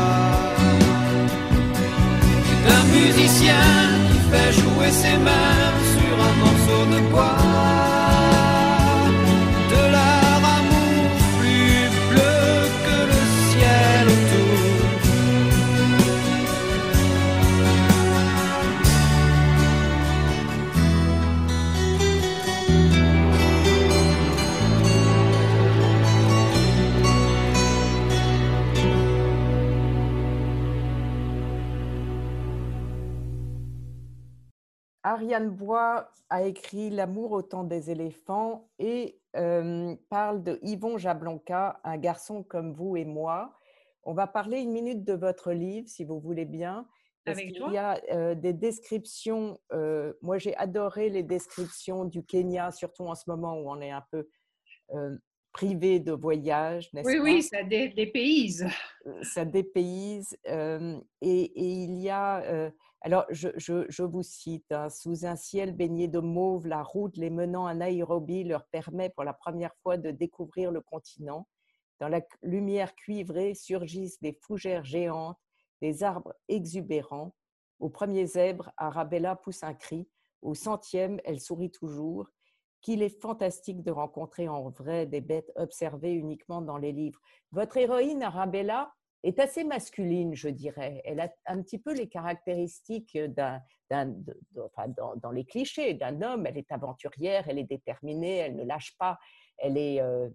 C'est 2.47 2.65
un 2.79 2.85
musicien 2.97 3.67
qui 4.09 4.19
fait 4.31 4.53
jouer 4.61 4.91
ses 4.91 5.19
mains 5.19 5.74
morceau 6.75 6.87
de 6.87 7.01
bois. 7.11 7.94
Ariane 35.15 35.49
Bois 35.51 36.11
a 36.29 36.43
écrit 36.43 36.91
L'amour 36.91 37.31
au 37.31 37.43
temps 37.43 37.63
des 37.63 37.89
éléphants 37.93 38.69
et 38.81 39.21
euh, 39.37 39.95
parle 40.11 40.43
de 40.43 40.59
Yvon 40.63 40.99
Jablonka, 40.99 41.79
un 41.85 41.97
garçon 41.99 42.43
comme 42.43 42.73
vous 42.73 42.97
et 42.97 43.05
moi. 43.05 43.55
On 44.03 44.13
va 44.13 44.27
parler 44.27 44.59
une 44.61 44.73
minute 44.73 45.05
de 45.05 45.13
votre 45.13 45.53
livre, 45.53 45.89
si 45.89 46.05
vous 46.05 46.19
voulez 46.19 46.45
bien. 46.47 46.89
Parce 47.25 47.39
Avec 47.39 47.53
qu'il 47.53 47.59
joie. 47.59 47.73
y 47.73 47.79
a 47.79 48.01
euh, 48.13 48.35
des 48.35 48.53
descriptions. 48.53 49.57
euh, 49.73 50.13
moi, 50.21 50.39
j'ai 50.39 50.57
adoré 50.57 51.11
les 51.11 51.23
descriptions 51.23 52.05
du 52.05 52.25
Kenya, 52.25 52.73
surtout 52.73 53.05
en 53.05 53.15
ce 53.15 53.31
moment 53.31 53.55
où 53.55 53.71
on 53.71 53.81
est 53.81 53.93
un 53.93 54.05
peu 54.11 54.27
privé 55.53 56.01
de 56.01 56.11
voyage, 56.13 56.93
n'est-ce 56.93 57.07
Oui, 57.07 57.17
pas? 57.19 57.23
oui, 57.23 57.43
ça 57.43 57.63
dé- 57.63 57.89
dépayse. 57.91 58.67
ça 59.23 59.45
dépayse. 59.45 60.37
et, 60.45 60.99
et 61.23 61.69
il 61.85 61.95
y 62.01 62.11
a, 62.11 62.71
alors 63.05 63.27
je, 63.29 64.03
vous 64.03 64.23
cite, 64.23 64.73
hein, 64.73 64.89
sous 64.89 65.27
un 65.27 65.37
ciel 65.37 65.77
baigné 65.77 66.09
de 66.09 66.21
mauve, 66.21 66.67
la 66.67 66.83
route 66.83 67.19
les 67.19 67.29
menant 67.29 67.67
à 67.67 67.75
Nairobi 67.75 68.45
leur 68.45 68.65
permet 68.69 69.11
pour 69.11 69.25
la 69.25 69.35
première 69.35 69.75
fois 69.83 69.99
de 69.99 70.11
découvrir 70.11 70.71
le 70.71 70.81
continent. 70.81 71.47
Dans 72.01 72.09
la 72.09 72.23
lumière 72.41 72.95
cuivrée 72.95 73.53
surgissent 73.55 74.23
des 74.23 74.33
fougères 74.41 74.87
géantes, 74.87 75.37
des 75.83 76.03
arbres 76.03 76.33
exubérants. 76.49 77.35
Au 77.79 77.91
premier 77.91 78.25
zèbre, 78.25 78.73
Arabella 78.79 79.37
pousse 79.37 79.65
un 79.65 79.75
cri. 79.75 80.09
Au 80.41 80.55
centième, 80.55 81.21
elle 81.27 81.41
sourit 81.41 81.71
toujours. 81.71 82.27
Qu'il 82.81 83.03
est 83.03 83.21
fantastique 83.21 83.83
de 83.83 83.91
rencontrer 83.91 84.49
en 84.49 84.71
vrai 84.71 85.05
des 85.05 85.21
bêtes 85.21 85.53
observées 85.57 86.15
uniquement 86.15 86.63
dans 86.63 86.79
les 86.79 86.93
livres. 86.93 87.21
Votre 87.53 87.77
héroïne, 87.77 88.23
Arabella, 88.23 88.95
est 89.25 89.39
assez 89.39 89.65
masculine, 89.65 90.35
je 90.35 90.49
dirais. 90.49 91.01
Elle 91.05 91.21
a 91.21 91.33
un 91.47 91.63
petit 91.63 91.79
peu 91.79 91.95
les 91.95 92.09
caractéristiques 92.09 93.19
d'un, 93.19 93.63
enfin, 94.63 94.89
dans, 94.89 95.17
dans 95.17 95.31
les 95.31 95.45
clichés 95.45 95.95
d'un 95.95 96.23
homme. 96.23 96.47
Elle 96.47 96.59
est 96.59 96.71
aventurière, 96.71 97.49
elle 97.49 97.59
est 97.59 97.65
déterminée, 97.65 98.37
elle 98.37 98.57
ne 98.57 98.65
lâche 98.65 98.97
pas, 98.99 99.19
elle, 99.59 99.79
est, 99.79 100.01
euh, 100.01 100.29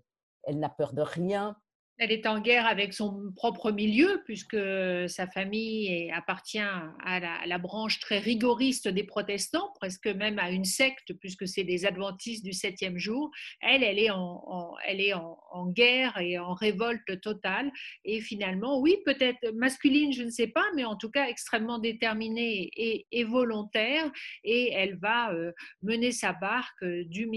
elle 0.43 0.59
n'a 0.59 0.69
peur 0.69 0.93
de 0.93 1.01
rien. 1.01 1.55
Elle 2.01 2.13
est 2.13 2.25
en 2.27 2.39
guerre 2.39 2.65
avec 2.65 2.93
son 2.93 3.33
propre 3.35 3.71
milieu, 3.71 4.21
puisque 4.23 4.57
sa 5.07 5.27
famille 5.27 6.09
appartient 6.11 6.57
à 6.57 7.45
la, 7.45 7.57
branche 7.57 7.99
très 7.99 8.19
rigoriste 8.19 8.87
des 8.87 9.03
protestants, 9.03 9.73
presque 9.75 10.07
même 10.07 10.39
à 10.39 10.49
une 10.49 10.63
secte, 10.63 11.11
puisque 11.19 11.45
c'est 11.45 11.65
des 11.65 11.85
adventistes 11.85 12.45
du 12.45 12.53
septième 12.53 12.97
jour. 12.97 13.29
Elle, 13.59 13.83
elle 13.83 13.99
est, 13.99 14.11
en, 14.11 14.77
guerre 15.67 16.17
et 16.19 16.39
en 16.39 16.53
révolte 16.53 17.19
totale. 17.19 17.69
Et 18.05 18.21
finalement, 18.21 18.79
oui, 18.79 18.95
peut-être 19.03 19.51
masculine, 19.53 20.13
je 20.13 20.23
ne 20.23 20.29
sais 20.29 20.47
pas, 20.47 20.65
mais 20.77 20.85
en 20.85 20.95
tout 20.95 21.11
cas 21.11 21.27
extrêmement 21.27 21.79
déterminée 21.79 22.71
et, 23.11 23.23
volontaire. 23.25 24.09
Et 24.45 24.71
elle 24.71 24.95
va 24.95 25.33
euh, 25.33 25.51
mener 25.83 26.13
sa 26.13 26.31
barque 26.31 26.85
du, 26.85 27.27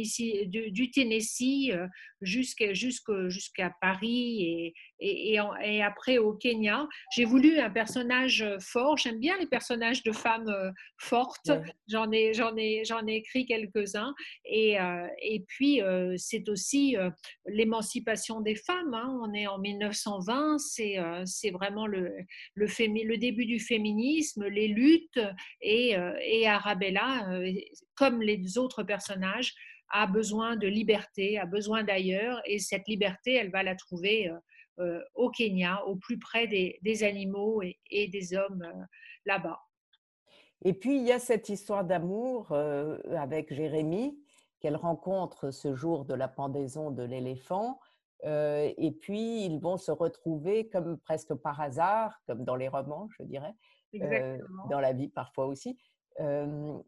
Tennessee 0.95 1.73
euh, 1.73 1.89
jusqu'à 2.21 3.75
Paris 3.81 4.52
et, 4.53 5.33
et 5.33 5.41
en- 5.41 5.57
et 5.57 5.83
après 5.83 6.19
au 6.19 6.35
Kenya. 6.35 6.87
J'ai 7.15 7.25
voulu 7.25 7.59
un 7.59 7.71
personnage 7.71 8.43
euh, 8.43 8.59
fort. 8.61 8.97
J'aime 8.99 9.19
bien 9.19 9.37
les 9.39 9.47
personnages 9.47 10.03
de 10.03 10.13
femmes 10.13 10.49
euh, 10.49 10.71
fortes. 10.99 11.49
Ouais. 11.49 11.63
J'en 11.89 12.11
ai, 12.13 12.35
j'en 12.35 12.57
ai, 12.57 12.85
j'en 12.85 13.07
ai 13.07 13.15
écrit 13.17 13.47
quelques-uns. 13.47 14.15
Et, 14.45 14.81
euh, 14.81 15.07
et 15.21 15.41
puis, 15.49 15.83
euh, 15.83 16.15
c'est 16.17 16.49
aussi 16.49 16.97
euh, 16.97 17.11
l'émancipation 17.47 18.41
des 18.41 18.55
femmes. 18.55 18.95
hein. 18.95 19.19
On 19.23 19.33
est 19.35 19.47
en 19.47 19.59
1920, 19.59 20.59
c'est 20.59 20.97
c'est 21.25 21.51
vraiment 21.51 21.87
le, 21.87 22.13
le, 22.55 22.67
fémi- 22.67 23.07
le 23.07 23.17
début 23.17 23.47
du 23.47 23.59
féminisme, 23.61 24.47
les 24.47 24.69
luttes. 24.69 25.21
Et, 25.61 25.95
et 26.25 26.47
Arabella, 26.47 27.29
comme 27.95 28.23
les 28.23 28.59
autres 28.59 28.83
personnages, 28.83 29.53
a 29.93 30.07
besoin 30.07 30.57
de 30.57 30.67
liberté, 30.67 31.39
a 31.39 31.47
besoin 31.47 31.85
d'ailleurs, 31.85 32.41
et 32.45 32.59
cette 32.59 32.89
liberté, 32.89 33.35
elle 33.35 33.51
va 33.51 33.63
la 33.63 33.77
trouver 33.77 34.29
euh, 34.29 34.39
euh, 34.81 35.01
au 35.15 35.31
Kenya, 35.31 35.85
au 35.87 35.97
plus 35.97 36.19
près 36.19 36.47
des, 36.47 36.79
des 36.83 37.05
animaux 37.05 37.63
et, 37.63 37.79
et 37.91 38.09
des 38.09 38.35
hommes 38.35 38.63
euh, 38.63 38.85
là-bas. 39.27 39.61
Et 40.65 40.75
puis, 40.75 40.97
il 40.97 41.03
y 41.03 41.13
a 41.13 41.19
cette 41.19 41.49
histoire 41.49 41.85
d'amour 41.85 42.53
avec 42.53 43.53
Jérémie 43.53 44.17
qu'elle 44.61 44.77
rencontre 44.77 45.51
ce 45.51 45.75
jour 45.75 46.05
de 46.05 46.15
la 46.15 46.29
pendaison 46.29 46.93
de 46.93 47.03
l'éléphant. 47.03 47.81
Euh, 48.25 48.73
et 48.79 48.93
puis, 48.93 49.45
ils 49.45 49.59
vont 49.59 49.77
se 49.77 49.91
retrouver 49.91 50.69
comme 50.69 50.99
presque 50.99 51.35
par 51.35 51.61
hasard, 51.61 52.17
comme 52.27 52.45
dans 52.45 52.55
les 52.55 52.69
romans, 52.69 53.09
je 53.19 53.25
dirais, 53.25 53.55
euh, 54.01 54.39
dans 54.71 54.79
la 54.79 54.93
vie 54.93 55.09
parfois 55.09 55.47
aussi, 55.47 55.77
euh, 56.21 56.79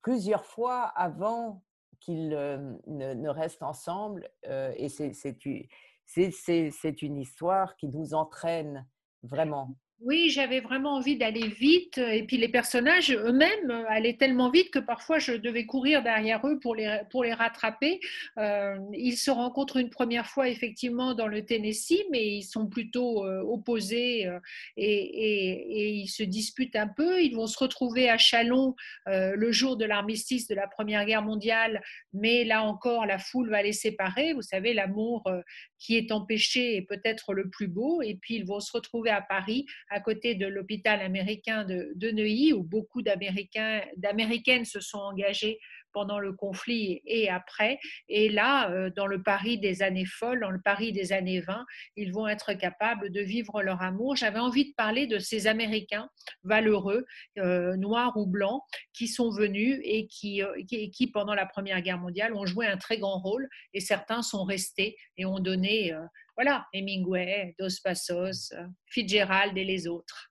plusieurs 0.00 0.46
fois 0.46 0.84
avant 0.84 1.62
qu'ils 2.00 2.34
euh, 2.34 2.74
ne, 2.86 3.28
restent 3.28 3.62
ensemble. 3.62 4.28
euh, 4.46 4.72
et 4.76 4.88
c'est 4.88 7.02
une 7.02 7.18
histoire 7.18 7.76
qui 7.76 7.88
nous 7.88 8.14
entraîne 8.14 8.86
vraiment. 9.22 9.76
Oui, 10.00 10.30
j'avais 10.30 10.60
vraiment 10.60 10.94
envie 10.94 11.16
d'aller 11.16 11.48
vite. 11.48 11.98
Et 11.98 12.22
puis 12.22 12.36
les 12.36 12.48
personnages 12.48 13.10
eux-mêmes 13.10 13.70
euh, 13.70 13.84
allaient 13.88 14.16
tellement 14.16 14.48
vite 14.48 14.70
que 14.70 14.78
parfois 14.78 15.18
je 15.18 15.32
devais 15.32 15.66
courir 15.66 16.04
derrière 16.04 16.46
eux 16.46 16.60
pour 16.60 16.76
les, 16.76 17.00
pour 17.10 17.24
les 17.24 17.32
rattraper. 17.32 17.98
Euh, 18.38 18.76
ils 18.94 19.16
se 19.16 19.32
rencontrent 19.32 19.76
une 19.78 19.90
première 19.90 20.26
fois 20.26 20.48
effectivement 20.48 21.14
dans 21.14 21.26
le 21.26 21.44
Tennessee, 21.44 22.04
mais 22.12 22.24
ils 22.28 22.44
sont 22.44 22.68
plutôt 22.68 23.26
euh, 23.26 23.40
opposés 23.42 24.26
euh, 24.26 24.38
et, 24.76 26.00
ils 26.00 26.08
se 26.08 26.22
disputent 26.22 26.76
un 26.76 26.86
peu. 26.86 27.20
Ils 27.20 27.34
vont 27.34 27.48
se 27.48 27.58
retrouver 27.58 28.08
à 28.08 28.18
Chalon 28.18 28.76
euh, 29.08 29.34
le 29.34 29.50
jour 29.50 29.76
de 29.76 29.84
l'armistice 29.84 30.46
de 30.46 30.54
la 30.54 30.68
Première 30.68 31.04
Guerre 31.06 31.22
mondiale, 31.22 31.82
mais 32.12 32.44
là 32.44 32.62
encore, 32.62 33.04
la 33.04 33.18
foule 33.18 33.50
va 33.50 33.62
les 33.62 33.72
séparer. 33.72 34.32
Vous 34.32 34.42
savez, 34.42 34.74
l'amour 34.74 35.26
euh, 35.26 35.40
qui 35.78 35.96
est 35.96 36.12
empêché 36.12 36.76
est 36.76 36.82
peut-être 36.82 37.34
le 37.34 37.48
plus 37.50 37.68
beau. 37.68 38.00
Et 38.02 38.14
puis 38.14 38.36
ils 38.36 38.46
vont 38.46 38.60
se 38.60 38.72
retrouver 38.72 39.10
à 39.10 39.22
Paris 39.22 39.66
à 39.90 40.00
côté 40.00 40.34
de 40.34 40.46
l'hôpital 40.46 41.00
américain 41.00 41.64
de, 41.64 42.10
Neuilly, 42.10 42.52
où 42.52 42.62
beaucoup 42.62 43.02
d'Américaines 43.02 44.64
se 44.64 44.80
sont 44.80 44.98
engagées 44.98 45.58
pendant 45.92 46.18
le 46.18 46.32
conflit 46.32 47.00
et 47.06 47.28
après. 47.28 47.78
Et 48.08 48.28
là, 48.28 48.70
euh, 48.70 48.90
dans 48.94 49.06
le 49.06 49.22
Paris 49.22 49.58
des 49.58 49.82
années 49.82 50.06
folles, 50.06 50.40
dans 50.40 50.50
le 50.50 50.60
Paris 50.60 50.92
des 50.92 51.12
années 51.12 51.40
20, 51.40 51.64
ils 51.96 52.12
vont 52.12 52.28
être 52.28 52.52
capables 52.54 53.10
de 53.10 53.20
vivre 53.20 53.62
leur 53.62 53.82
amour. 53.82 54.16
J'avais 54.16 54.38
envie 54.38 54.70
de 54.70 54.74
parler 54.76 55.06
de 55.06 55.18
ces 55.18 55.46
Américains 55.46 56.08
valeureux, 56.44 57.06
euh, 57.38 57.76
noirs 57.76 58.16
ou 58.16 58.26
blancs, 58.26 58.62
qui 58.92 59.08
sont 59.08 59.30
venus 59.30 59.80
et 59.82 60.06
qui, 60.06 60.42
euh, 60.42 60.62
qui, 60.68 60.90
qui, 60.90 61.06
pendant 61.10 61.34
la 61.34 61.46
Première 61.46 61.80
Guerre 61.80 61.98
mondiale, 61.98 62.34
ont 62.34 62.46
joué 62.46 62.66
un 62.66 62.76
très 62.76 62.98
grand 62.98 63.18
rôle. 63.18 63.48
Et 63.74 63.80
certains 63.80 64.22
sont 64.22 64.44
restés 64.44 64.96
et 65.16 65.24
ont 65.24 65.40
donné, 65.40 65.92
voilà, 66.38 66.64
Hemingway, 66.72 67.56
Dos 67.58 67.80
Passos, 67.82 68.52
euh, 68.52 68.64
Fitzgerald 68.86 69.58
et 69.58 69.64
les 69.64 69.88
autres. 69.88 70.30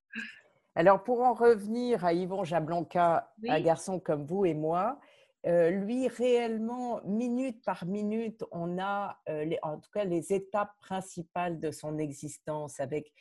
Alors, 0.74 1.04
pour 1.04 1.20
en 1.20 1.34
revenir 1.34 2.06
à 2.06 2.14
Yvon 2.14 2.46
Jablonka, 2.46 3.30
un 3.46 3.60
garçon 3.60 4.00
comme 4.00 4.26
vous 4.26 4.46
et 4.46 4.54
moi, 4.54 5.02
euh, 5.46 5.70
lui, 5.70 6.08
réellement, 6.08 7.02
minute 7.04 7.62
par 7.66 7.86
minute, 7.86 8.42
on 8.52 8.80
a 8.80 9.20
les, 9.28 9.60
en 9.64 9.80
tout 9.80 9.90
cas 9.92 10.06
les 10.06 10.32
étapes 10.32 10.72
principales 10.80 11.60
de 11.60 11.72
son 11.72 11.98
existence. 11.98 12.80
Avec, 12.80 13.12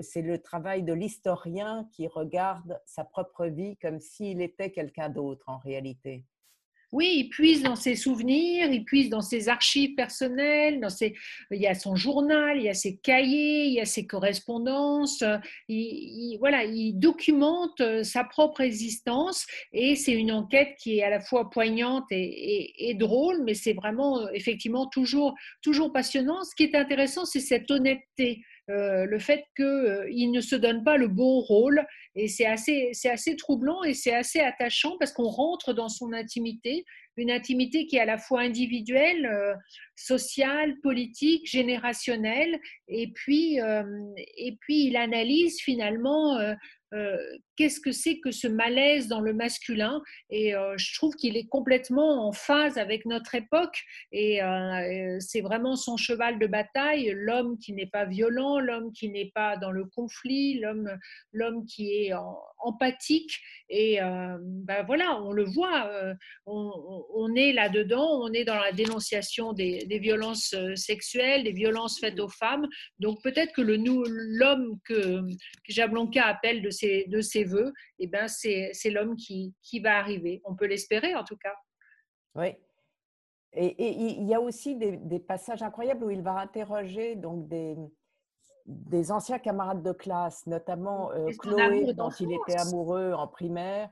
c'est 0.00 0.22
le 0.22 0.38
travail 0.38 0.84
de 0.84 0.94
l'historien 0.94 1.88
qui 1.92 2.06
regarde 2.06 2.80
sa 2.86 3.04
propre 3.04 3.46
vie 3.46 3.76
comme 3.78 4.00
s'il 4.00 4.40
était 4.40 4.70
quelqu'un 4.70 5.10
d'autre 5.10 5.44
en 5.48 5.58
réalité. 5.58 6.24
Oui, 6.90 7.12
il 7.16 7.28
puise 7.28 7.62
dans 7.62 7.76
ses 7.76 7.96
souvenirs, 7.96 8.72
il 8.72 8.82
puise 8.82 9.10
dans 9.10 9.20
ses 9.20 9.50
archives 9.50 9.94
personnelles, 9.94 10.80
dans 10.80 10.88
ses... 10.88 11.14
il 11.50 11.60
y 11.60 11.66
a 11.66 11.74
son 11.74 11.96
journal, 11.96 12.56
il 12.56 12.64
y 12.64 12.68
a 12.70 12.74
ses 12.74 12.96
cahiers, 12.96 13.66
il 13.66 13.74
y 13.74 13.80
a 13.80 13.84
ses 13.84 14.06
correspondances. 14.06 15.22
Il, 15.68 16.38
voilà, 16.38 16.64
il 16.64 16.94
documente 16.94 17.80
euh, 17.82 18.02
sa 18.04 18.24
propre 18.24 18.62
existence 18.62 19.46
et 19.72 19.96
c'est 19.96 20.12
une 20.12 20.32
enquête 20.32 20.76
qui 20.78 20.98
est 20.98 21.02
à 21.02 21.10
la 21.10 21.20
fois 21.20 21.50
poignante 21.50 22.04
et, 22.10 22.90
et 22.90 22.94
drôle, 22.94 23.42
mais 23.44 23.54
c'est 23.54 23.74
vraiment 23.74 24.20
euh, 24.20 24.28
effectivement 24.32 24.86
toujours, 24.86 25.34
toujours 25.60 25.92
passionnant. 25.92 26.42
Ce 26.44 26.54
qui 26.54 26.62
est 26.62 26.74
intéressant, 26.74 27.26
c'est 27.26 27.40
cette 27.40 27.70
honnêteté. 27.70 28.42
Euh, 28.70 29.06
le 29.06 29.18
fait 29.18 29.44
qu'il 29.56 29.64
euh, 29.64 30.30
ne 30.30 30.40
se 30.40 30.54
donne 30.54 30.84
pas 30.84 30.98
le 30.98 31.08
bon 31.08 31.40
rôle. 31.40 31.86
Et 32.14 32.28
c'est 32.28 32.44
assez, 32.44 32.92
assez 33.04 33.36
troublant 33.36 33.82
et 33.82 33.94
c'est 33.94 34.14
assez 34.14 34.40
attachant 34.40 34.96
parce 34.98 35.12
qu'on 35.12 35.28
rentre 35.28 35.72
dans 35.72 35.88
son 35.88 36.12
intimité, 36.12 36.84
une 37.16 37.30
intimité 37.30 37.86
qui 37.86 37.96
est 37.96 38.00
à 38.00 38.04
la 38.04 38.18
fois 38.18 38.40
individuelle, 38.40 39.26
euh, 39.26 39.54
sociale, 39.96 40.74
politique, 40.82 41.48
générationnelle. 41.48 42.58
Et 42.88 43.10
puis, 43.12 43.58
et 44.36 44.56
puis 44.60 44.86
il 44.86 44.96
analyse 44.96 45.60
finalement 45.60 46.38
qu'est-ce 47.58 47.80
que 47.80 47.90
c'est 47.90 48.20
que 48.20 48.30
ce 48.30 48.46
malaise 48.46 49.08
dans 49.08 49.20
le 49.20 49.34
masculin 49.34 50.00
Et 50.30 50.54
euh, 50.54 50.74
je 50.78 50.94
trouve 50.94 51.16
qu'il 51.16 51.36
est 51.36 51.48
complètement 51.48 52.28
en 52.28 52.32
phase 52.32 52.78
avec 52.78 53.04
notre 53.04 53.34
époque 53.34 53.82
et 54.12 54.40
euh, 54.40 55.16
c'est 55.18 55.40
vraiment 55.40 55.74
son 55.74 55.96
cheval 55.96 56.38
de 56.38 56.46
bataille, 56.46 57.12
l'homme 57.16 57.58
qui 57.58 57.72
n'est 57.72 57.88
pas 57.88 58.04
violent, 58.04 58.60
l'homme 58.60 58.92
qui 58.92 59.08
n'est 59.08 59.32
pas 59.34 59.56
dans 59.56 59.72
le 59.72 59.86
conflit, 59.86 60.60
l'homme, 60.60 60.88
l'homme 61.32 61.66
qui 61.66 61.90
est 61.90 62.12
empathique. 62.58 63.40
Et 63.70 63.98
ben 64.00 64.82
voilà, 64.86 65.20
on 65.20 65.32
le 65.32 65.44
voit, 65.44 65.90
on, 66.46 67.34
est 67.34 67.52
là-dedans, 67.52 68.22
on 68.22 68.32
est 68.32 68.44
dans 68.44 68.58
la 68.58 68.72
dénonciation 68.72 69.52
des, 69.52 69.84
violences 70.00 70.54
sexuelles, 70.74 71.44
des 71.44 71.52
violences 71.52 71.98
faites 72.00 72.18
aux 72.20 72.28
femmes. 72.28 72.66
Donc 72.98 73.22
peut-être 73.22 73.52
que 73.52 73.60
le, 73.60 73.76
l'homme 73.76 74.78
que, 74.84 75.20
que 75.66 76.18
appelle 76.20 76.62
de 76.62 76.68
de 77.08 77.20
ses 77.20 77.47
voeux, 77.48 77.72
et 77.98 78.04
eh 78.04 78.06
ben 78.06 78.28
c'est, 78.28 78.72
l'homme 78.90 79.16
qui, 79.16 79.54
qui 79.62 79.80
va 79.80 79.98
arriver. 79.98 80.40
On 80.44 80.54
peut 80.54 80.66
l'espérer 80.66 81.14
en 81.14 81.24
tout 81.24 81.36
cas. 81.36 81.54
Oui. 82.34 82.54
Et, 83.54 83.92
il 83.92 84.28
y 84.28 84.34
a 84.34 84.40
aussi 84.40 84.76
des, 84.76 85.18
passages 85.18 85.62
incroyables 85.62 86.04
où 86.04 86.10
il 86.10 86.22
va 86.22 86.38
interroger 86.38 87.16
donc 87.16 87.48
des, 87.48 87.76
des 88.66 89.10
anciens 89.10 89.38
camarades 89.38 89.82
de 89.82 89.92
classe, 89.92 90.46
notamment 90.46 91.10
euh, 91.12 91.30
Chloé, 91.38 91.94
dont 91.94 92.10
il 92.10 92.32
était 92.32 92.58
amoureux 92.60 93.12
en 93.12 93.26
primaire, 93.26 93.90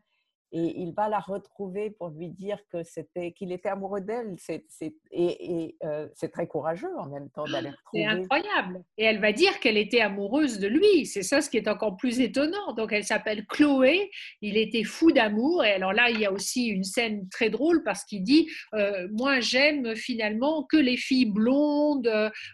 et 0.52 0.80
il 0.80 0.92
va 0.92 1.08
la 1.08 1.18
retrouver 1.18 1.90
pour 1.90 2.10
lui 2.10 2.28
dire 2.30 2.58
que 2.70 2.82
c'était 2.84 3.32
qu'il 3.32 3.50
était 3.52 3.68
amoureux 3.68 4.00
d'elle. 4.00 4.36
C'est, 4.38 4.64
et, 5.10 5.76
euh, 5.84 6.08
c'est 6.14 6.30
très 6.30 6.46
courageux 6.46 6.96
en 6.98 7.06
même 7.06 7.28
temps 7.30 7.44
d'aller 7.44 7.70
retrouver. 7.92 8.04
C'est 8.04 8.06
incroyable. 8.06 8.84
Et 8.96 9.04
elle 9.04 9.20
va 9.20 9.32
dire 9.32 9.58
qu'elle 9.58 9.76
était 9.76 10.00
amoureuse 10.00 10.58
de 10.60 10.68
lui. 10.68 11.06
C'est 11.06 11.22
ça 11.22 11.40
ce 11.40 11.50
qui 11.50 11.56
est 11.56 11.68
encore 11.68 11.96
plus 11.96 12.20
étonnant. 12.20 12.72
Donc 12.74 12.92
elle 12.92 13.04
s'appelle 13.04 13.44
Chloé. 13.46 14.10
Il 14.40 14.56
était 14.56 14.84
fou 14.84 15.10
d'amour. 15.10 15.64
Et 15.64 15.72
alors 15.72 15.92
là, 15.92 16.10
il 16.10 16.20
y 16.20 16.26
a 16.26 16.32
aussi 16.32 16.66
une 16.66 16.84
scène 16.84 17.28
très 17.28 17.50
drôle 17.50 17.82
parce 17.82 18.04
qu'il 18.04 18.22
dit 18.22 18.48
euh, 18.74 19.08
moi 19.12 19.40
j'aime 19.40 19.96
finalement 19.96 20.62
que 20.64 20.76
les 20.76 20.96
filles 20.96 21.30
blondes 21.30 22.10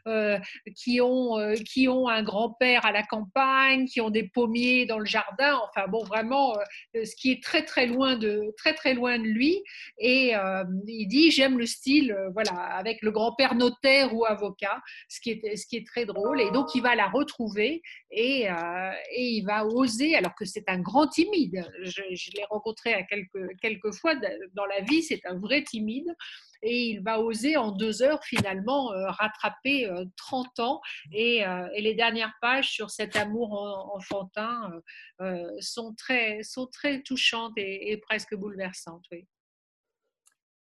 euh, 0.07 0.38
qui 0.76 1.00
ont 1.00 1.37
qui 1.66 1.88
ont 1.88 2.09
un 2.09 2.22
grand-père 2.22 2.87
à 2.87 2.92
la 2.92 3.02
campagne, 3.02 3.85
qui 3.87 4.00
ont 4.00 4.11
des 4.11 4.24
pommiers 4.24 4.87
dans 4.87 4.98
le 4.98 5.05
jardin. 5.05 5.61
Enfin 5.68 5.87
bon, 5.88 6.02
vraiment, 6.05 6.55
ce 6.94 7.14
qui 7.16 7.33
est 7.33 7.42
très 7.42 7.64
très 7.64 7.81
loin 7.86 8.16
de, 8.16 8.52
très, 8.56 8.74
très 8.74 8.94
loin 8.94 9.18
de 9.18 9.24
lui. 9.24 9.62
Et 9.98 10.34
euh, 10.36 10.64
il 10.86 11.06
dit 11.06 11.30
J'aime 11.30 11.58
le 11.58 11.66
style, 11.66 12.12
euh, 12.12 12.30
voilà, 12.30 12.52
avec 12.52 13.02
le 13.02 13.10
grand-père 13.10 13.54
notaire 13.54 14.14
ou 14.14 14.24
avocat, 14.24 14.80
ce 15.08 15.20
qui, 15.20 15.30
est, 15.30 15.56
ce 15.56 15.66
qui 15.66 15.76
est 15.76 15.86
très 15.86 16.04
drôle. 16.04 16.40
Et 16.40 16.50
donc, 16.50 16.74
il 16.74 16.82
va 16.82 16.94
la 16.94 17.08
retrouver 17.08 17.82
et, 18.10 18.50
euh, 18.50 18.92
et 19.14 19.24
il 19.30 19.44
va 19.44 19.66
oser, 19.66 20.14
alors 20.14 20.34
que 20.34 20.44
c'est 20.44 20.68
un 20.68 20.78
grand 20.78 21.06
timide. 21.06 21.64
Je, 21.82 22.02
je 22.12 22.30
l'ai 22.36 22.44
rencontré 22.50 22.94
à 22.94 23.02
quelques, 23.02 23.58
quelques 23.60 23.92
fois 23.92 24.14
dans 24.54 24.66
la 24.66 24.80
vie, 24.80 25.02
c'est 25.02 25.20
un 25.26 25.38
vrai 25.38 25.62
timide 25.62 26.14
et 26.62 26.90
il 26.90 27.03
va 27.03 27.20
oser 27.20 27.57
en 27.57 27.72
deux 27.72 28.03
heures 28.03 28.25
finalement 28.25 28.92
euh, 28.92 29.11
rattraper 29.11 29.90
30 30.16 30.46
euh, 30.46 30.62
ans. 30.62 30.81
Et, 31.12 31.46
euh, 31.46 31.68
et, 31.75 31.83
les 31.83 31.94
dernières 31.94 32.35
pages 32.40 32.70
sur 32.70 32.90
cet 32.90 33.16
amour 33.16 33.90
enfantin 33.94 34.70
sont, 35.61 35.94
très, 35.94 36.42
sont 36.42 36.66
très 36.66 37.03
touchantes 37.03 37.53
et, 37.57 37.96
presque 37.98 38.35
bouleversantes. 38.35 39.07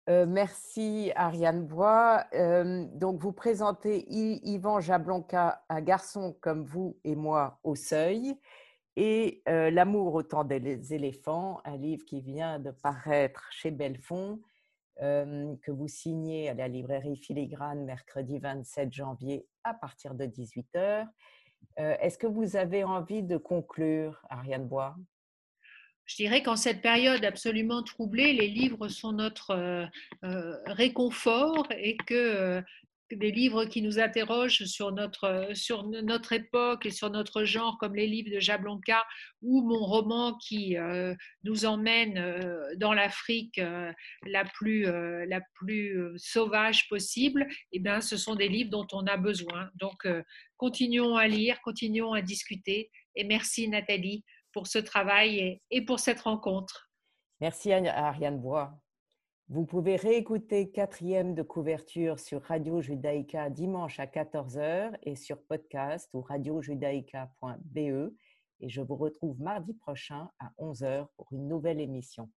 Merci 0.08 1.12
Ariane 1.15 1.65
Bois. 1.65 2.26
donc 2.93 3.19
vous 3.19 3.32
présentez 3.32 4.06
Yvan 4.10 4.80
Jablonka, 4.80 5.63
un 5.69 5.82
garçon 5.82 6.38
comme 6.41 6.63
vous 6.63 7.00
et 7.04 7.15
moi 7.15 7.60
au 7.63 7.76
seuil, 7.76 8.36
et 8.95 9.41
L'amour 9.48 10.13
au 10.13 10.24
temps 10.24 10.43
des 10.43 10.93
éléphants, 10.93 11.60
un 11.65 11.78
livre 11.78 12.06
qui 12.06 12.21
vient 12.21 12.60
de 12.60 12.71
paraître 12.71 13.48
chez 13.52 13.71
Belfond 13.71 14.39
que 14.99 15.71
vous 15.71 15.88
signez 15.88 16.49
à 16.49 16.53
la 16.53 16.67
librairie 16.67 17.17
Filigrane 17.17 17.84
mercredi 17.86 18.39
27 18.39 18.93
janvier 18.93 19.45
à 19.63 19.73
partir 19.73 20.15
de 20.15 20.25
18h. 20.25 21.08
Est-ce 21.77 22.17
que 22.17 22.27
vous 22.27 22.55
avez 22.55 22.84
envie 22.84 23.23
de 23.23 23.38
conclure, 23.38 24.21
Ariane 24.29 24.67
Bois? 24.67 24.95
Je 26.05 26.15
dirais 26.15 26.43
qu'en 26.43 26.55
cette 26.55 26.81
période 26.81 27.25
absolument 27.25 27.81
troublée, 27.81 28.34
les 28.34 28.47
livres 28.47 28.88
sont 28.88 29.12
notre 29.12 29.89
réconfort 30.21 31.67
et 31.71 31.97
que 31.97 32.63
des 33.11 33.31
livres 33.31 33.65
qui 33.65 33.81
nous 33.81 33.99
interrogent 33.99 34.65
sur 34.65 34.91
notre, 34.91 35.51
sur 35.53 35.83
notre 35.83 36.33
époque 36.33 36.85
et 36.85 36.91
sur 36.91 37.09
notre 37.09 37.43
genre, 37.43 37.77
comme 37.77 37.95
les 37.95 38.07
livres 38.07 38.33
de 38.33 38.39
Jablonka 38.39 39.03
ou 39.41 39.61
mon 39.61 39.85
roman 39.85 40.35
qui 40.37 40.77
euh, 40.77 41.13
nous 41.43 41.65
emmène 41.65 42.17
euh, 42.17 42.75
dans 42.77 42.93
l'Afrique 42.93 43.59
euh, 43.59 43.91
la, 44.25 44.45
plus, 44.45 44.83
la 44.83 45.41
plus 45.55 46.13
sauvage 46.17 46.87
possible, 46.89 47.47
eh 47.71 47.79
bien, 47.79 48.01
ce 48.01 48.17
sont 48.17 48.35
des 48.35 48.47
livres 48.47 48.69
dont 48.69 48.87
on 48.91 49.05
a 49.07 49.17
besoin. 49.17 49.69
Donc, 49.75 50.07
continuons 50.57 51.15
à 51.15 51.27
lire, 51.27 51.61
continuons 51.61 52.13
à 52.13 52.21
discuter. 52.21 52.89
Et 53.15 53.23
merci 53.23 53.67
Nathalie 53.67 54.23
pour 54.51 54.67
ce 54.67 54.79
travail 54.79 55.39
et, 55.39 55.61
et 55.71 55.85
pour 55.85 55.99
cette 55.99 56.21
rencontre. 56.21 56.89
Merci 57.41 57.71
à 57.71 58.07
Ariane 58.07 58.39
Bois. 58.39 58.79
Vous 59.47 59.63
pouvez 59.63 59.95
réécouter 59.95 60.71
quatrième 60.71 61.36
de 61.36 61.43
couverture 61.43 62.19
sur 62.19 62.41
Radio 62.41 62.81
Judaïka 62.81 63.51
dimanche 63.51 63.99
à 63.99 64.08
14h 64.08 64.97
et 65.03 65.15
sur 65.15 65.39
podcast 65.43 66.10
ou 66.13 66.21
radiojudaïka.be. 66.21 67.77
Et 67.77 68.69
je 68.69 68.81
vous 68.81 68.95
retrouve 68.95 69.39
mardi 69.39 69.75
prochain 69.75 70.31
à 70.39 70.51
11h 70.58 71.08
pour 71.15 71.27
une 71.31 71.47
nouvelle 71.47 71.79
émission. 71.79 72.27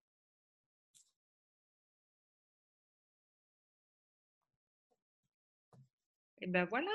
Et 6.42 6.46
ben 6.46 6.66
voilà. 6.66 6.90